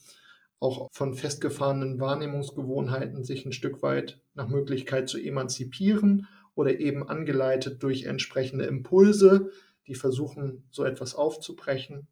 [0.60, 7.82] auch von festgefahrenen Wahrnehmungsgewohnheiten sich ein Stück weit nach Möglichkeit zu emanzipieren oder eben angeleitet
[7.82, 9.50] durch entsprechende Impulse,
[9.86, 12.08] die versuchen, so etwas aufzubrechen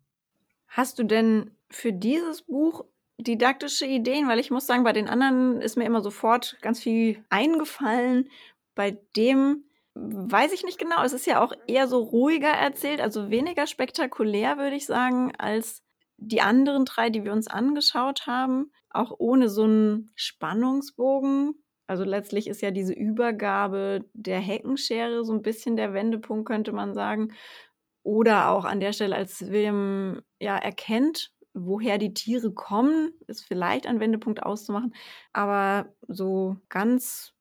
[0.77, 2.85] Hast du denn für dieses Buch
[3.17, 4.29] didaktische Ideen?
[4.29, 8.29] Weil ich muss sagen, bei den anderen ist mir immer sofort ganz viel eingefallen.
[8.75, 9.65] Bei dem
[9.95, 11.03] weiß ich nicht genau.
[11.03, 15.83] Es ist ja auch eher so ruhiger erzählt, also weniger spektakulär, würde ich sagen, als
[16.19, 18.71] die anderen drei, die wir uns angeschaut haben.
[18.91, 21.55] Auch ohne so einen Spannungsbogen.
[21.87, 26.93] Also letztlich ist ja diese Übergabe der Heckenschere so ein bisschen der Wendepunkt, könnte man
[26.93, 27.33] sagen.
[28.07, 33.89] Oder auch an der Stelle, als William ja erkennt, woher die Tiere kommen, ist vielleicht
[33.89, 34.95] ein Wendepunkt auszumachen.
[35.33, 37.33] Aber so ganz.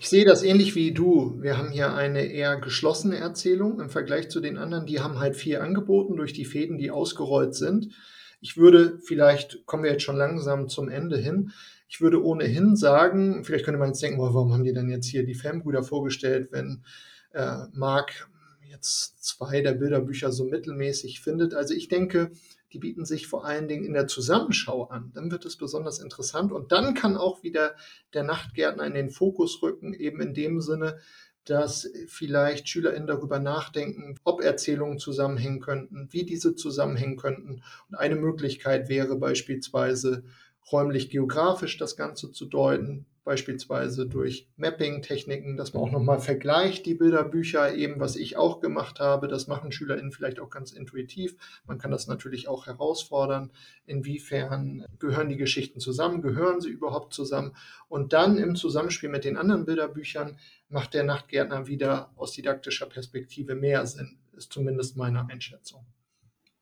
[0.00, 1.36] Ich sehe das ähnlich wie du.
[1.42, 4.86] Wir haben hier eine eher geschlossene Erzählung im Vergleich zu den anderen.
[4.86, 7.94] Die haben halt viel angeboten durch die Fäden, die ausgerollt sind.
[8.40, 11.52] Ich würde, vielleicht kommen wir jetzt schon langsam zum Ende hin.
[11.86, 15.26] Ich würde ohnehin sagen, vielleicht könnte man jetzt denken, warum haben die denn jetzt hier
[15.26, 16.82] die Fanbrüder vorgestellt, wenn
[17.32, 18.30] äh, Mark
[18.68, 21.54] jetzt zwei der Bilderbücher so mittelmäßig findet.
[21.54, 22.30] Also ich denke,
[22.72, 25.12] die bieten sich vor allen Dingen in der Zusammenschau an.
[25.14, 27.74] Dann wird es besonders interessant und dann kann auch wieder
[28.12, 30.98] der Nachtgärtner in den Fokus rücken, eben in dem Sinne,
[31.44, 37.62] dass vielleicht SchülerInnen darüber nachdenken, ob Erzählungen zusammenhängen könnten, wie diese zusammenhängen könnten.
[37.88, 40.24] Und eine Möglichkeit wäre beispielsweise
[40.72, 47.74] räumlich-geografisch das Ganze zu deuten, beispielsweise durch Mapping-Techniken, dass man auch nochmal vergleicht die Bilderbücher,
[47.74, 49.26] eben was ich auch gemacht habe.
[49.26, 51.36] Das machen SchülerInnen vielleicht auch ganz intuitiv.
[51.66, 53.50] Man kann das natürlich auch herausfordern.
[53.84, 56.22] Inwiefern gehören die Geschichten zusammen?
[56.22, 57.56] Gehören sie überhaupt zusammen?
[57.88, 63.56] Und dann im Zusammenspiel mit den anderen Bilderbüchern macht der Nachtgärtner wieder aus didaktischer Perspektive
[63.56, 65.84] mehr Sinn, ist zumindest meine Einschätzung.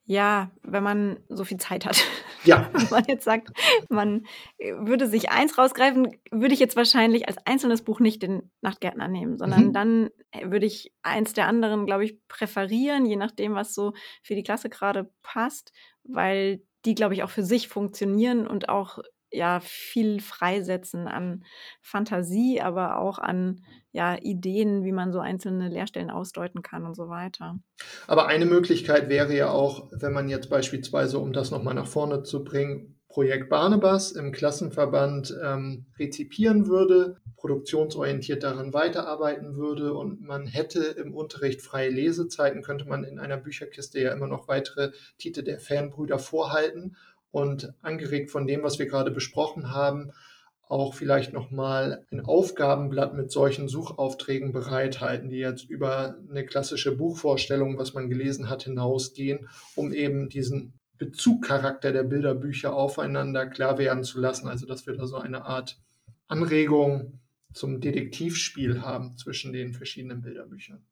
[0.06, 2.02] Ja, wenn man so viel Zeit hat.
[2.44, 2.70] Ja.
[2.72, 3.50] wenn man jetzt sagt,
[3.88, 4.26] man
[4.58, 9.08] äh, würde sich eins rausgreifen, würde ich jetzt wahrscheinlich als einzelnes Buch nicht den Nachtgärtner
[9.08, 9.72] nehmen, sondern mhm.
[9.72, 13.92] dann äh, würde ich eins der anderen, glaube ich, präferieren, je nachdem, was so
[14.22, 15.72] für die Klasse gerade passt,
[16.04, 18.98] weil die, glaube ich, auch für sich funktionieren und auch
[19.34, 21.44] ja viel freisetzen an
[21.80, 23.62] Fantasie, aber auch an
[23.92, 27.58] ja, Ideen, wie man so einzelne Lehrstellen ausdeuten kann und so weiter.
[28.06, 32.24] Aber eine Möglichkeit wäre ja auch, wenn man jetzt beispielsweise, um das nochmal nach vorne
[32.24, 40.48] zu bringen, Projekt Barnabas im Klassenverband ähm, rezipieren würde, produktionsorientiert daran weiterarbeiten würde und man
[40.48, 45.44] hätte im Unterricht freie Lesezeiten, könnte man in einer Bücherkiste ja immer noch weitere Titel
[45.44, 46.96] der Fanbrüder vorhalten
[47.34, 50.12] und angeregt von dem, was wir gerade besprochen haben,
[50.68, 57.76] auch vielleicht nochmal ein Aufgabenblatt mit solchen Suchaufträgen bereithalten, die jetzt über eine klassische Buchvorstellung,
[57.76, 64.20] was man gelesen hat, hinausgehen, um eben diesen Bezugcharakter der Bilderbücher aufeinander klar werden zu
[64.20, 64.46] lassen.
[64.46, 65.80] Also dass wir da so eine Art
[66.28, 67.18] Anregung
[67.52, 70.86] zum Detektivspiel haben zwischen den verschiedenen Bilderbüchern.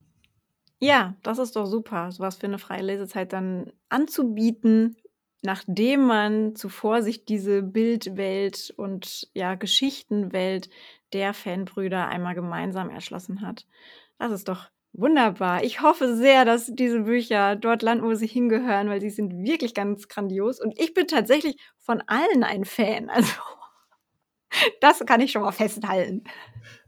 [0.80, 4.96] Ja, das ist doch super, sowas für eine freie Lesezeit dann anzubieten,
[5.42, 10.70] nachdem man zuvor sich diese Bildwelt und ja Geschichtenwelt
[11.12, 13.66] der Fanbrüder einmal gemeinsam erschlossen hat.
[14.18, 15.64] Das ist doch wunderbar.
[15.64, 19.74] Ich hoffe sehr, dass diese Bücher dort landen, wo sie hingehören, weil sie sind wirklich
[19.74, 20.60] ganz grandios.
[20.60, 23.10] Und ich bin tatsächlich von allen ein Fan.
[23.14, 23.32] Also
[24.80, 26.24] das kann ich schon mal festhalten.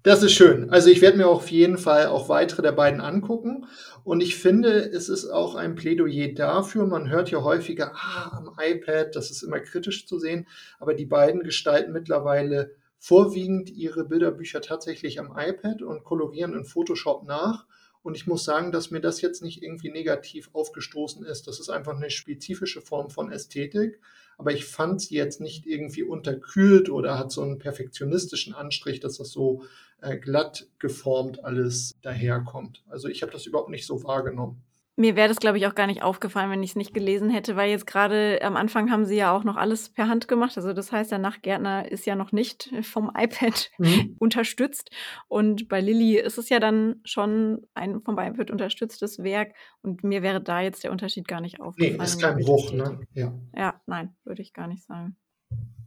[0.02, 0.68] Das ist schön.
[0.70, 3.66] Also ich werde mir auf jeden Fall auch weitere der beiden angucken.
[4.04, 6.86] Und ich finde, es ist auch ein Plädoyer dafür.
[6.86, 10.46] Man hört ja häufiger, ah, am iPad, das ist immer kritisch zu sehen.
[10.78, 17.24] Aber die beiden gestalten mittlerweile vorwiegend ihre Bilderbücher tatsächlich am iPad und kolorieren in Photoshop
[17.26, 17.66] nach.
[18.02, 21.46] Und ich muss sagen, dass mir das jetzt nicht irgendwie negativ aufgestoßen ist.
[21.46, 23.98] Das ist einfach eine spezifische Form von Ästhetik.
[24.38, 29.18] Aber ich fand sie jetzt nicht irgendwie unterkühlt oder hat so einen perfektionistischen Anstrich, dass
[29.18, 29.64] das so
[30.00, 32.82] äh, glatt geformt alles daherkommt.
[32.88, 34.62] Also ich habe das überhaupt nicht so wahrgenommen.
[34.96, 37.56] Mir wäre das, glaube ich, auch gar nicht aufgefallen, wenn ich es nicht gelesen hätte,
[37.56, 40.56] weil jetzt gerade am Anfang haben sie ja auch noch alles per Hand gemacht.
[40.56, 44.16] Also das heißt, der Nachtgärtner ist ja noch nicht vom iPad mhm.
[44.18, 44.90] unterstützt.
[45.26, 49.54] Und bei Lilly ist es ja dann schon ein vom iPad unterstütztes Werk.
[49.82, 51.96] Und mir wäre da jetzt der Unterschied gar nicht aufgefallen.
[51.98, 53.00] Nee, ist kein Bruch, ne?
[53.14, 53.32] Ja.
[53.56, 55.16] ja, nein, würde ich gar nicht sagen.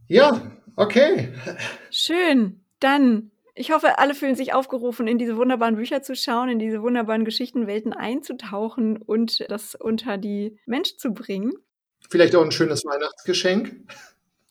[0.06, 1.32] Ja, okay.
[1.90, 2.60] Schön.
[2.80, 6.82] Dann ich hoffe, alle fühlen sich aufgerufen, in diese wunderbaren Bücher zu schauen, in diese
[6.82, 11.52] wunderbaren Geschichtenwelten einzutauchen und das unter die Menschen zu bringen.
[12.08, 13.74] Vielleicht auch ein schönes Weihnachtsgeschenk.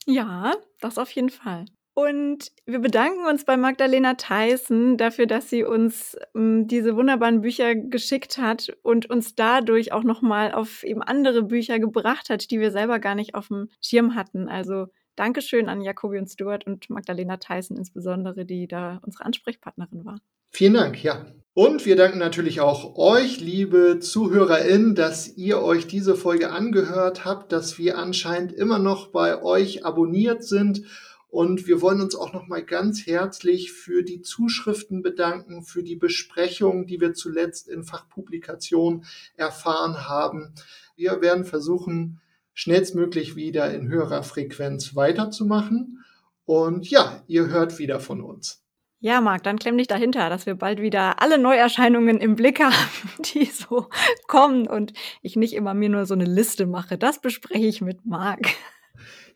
[0.06, 1.66] Ja, das auf jeden Fall.
[1.94, 7.74] Und wir bedanken uns bei Magdalena Theissen dafür, dass sie uns ähm, diese wunderbaren Bücher
[7.74, 12.70] geschickt hat und uns dadurch auch nochmal auf eben andere Bücher gebracht hat, die wir
[12.70, 14.48] selber gar nicht auf dem Schirm hatten.
[14.48, 20.22] Also Dankeschön an Jacobi und Stuart und Magdalena Theissen insbesondere, die da unsere Ansprechpartnerin war.
[20.52, 21.26] Vielen Dank, ja.
[21.56, 27.52] Und wir danken natürlich auch euch, liebe ZuhörerInnen, dass ihr euch diese Folge angehört habt,
[27.52, 30.84] dass wir anscheinend immer noch bei euch abonniert sind.
[31.30, 35.96] Und wir wollen uns auch noch mal ganz herzlich für die Zuschriften bedanken, für die
[35.96, 39.04] Besprechungen, die wir zuletzt in Fachpublikationen
[39.36, 40.54] erfahren haben.
[40.96, 42.22] Wir werden versuchen,
[42.58, 46.04] schnellstmöglich wieder in höherer Frequenz weiterzumachen.
[46.44, 48.64] Und ja, ihr hört wieder von uns.
[49.00, 52.74] Ja, Marc, dann klemm dich dahinter, dass wir bald wieder alle Neuerscheinungen im Blick haben,
[53.36, 53.90] die so
[54.26, 56.98] kommen und ich nicht immer mir nur so eine Liste mache.
[56.98, 58.48] Das bespreche ich mit Marc.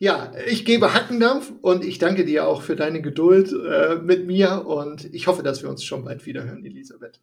[0.00, 4.66] Ja, ich gebe Hackendampf und ich danke dir auch für deine Geduld äh, mit mir
[4.66, 7.20] und ich hoffe, dass wir uns schon bald wieder hören, Elisabeth.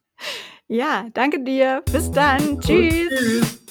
[0.69, 1.83] Ja, danke dir.
[1.91, 2.61] Bis dann.
[2.61, 3.09] Tschüss.
[3.09, 3.68] tschüss.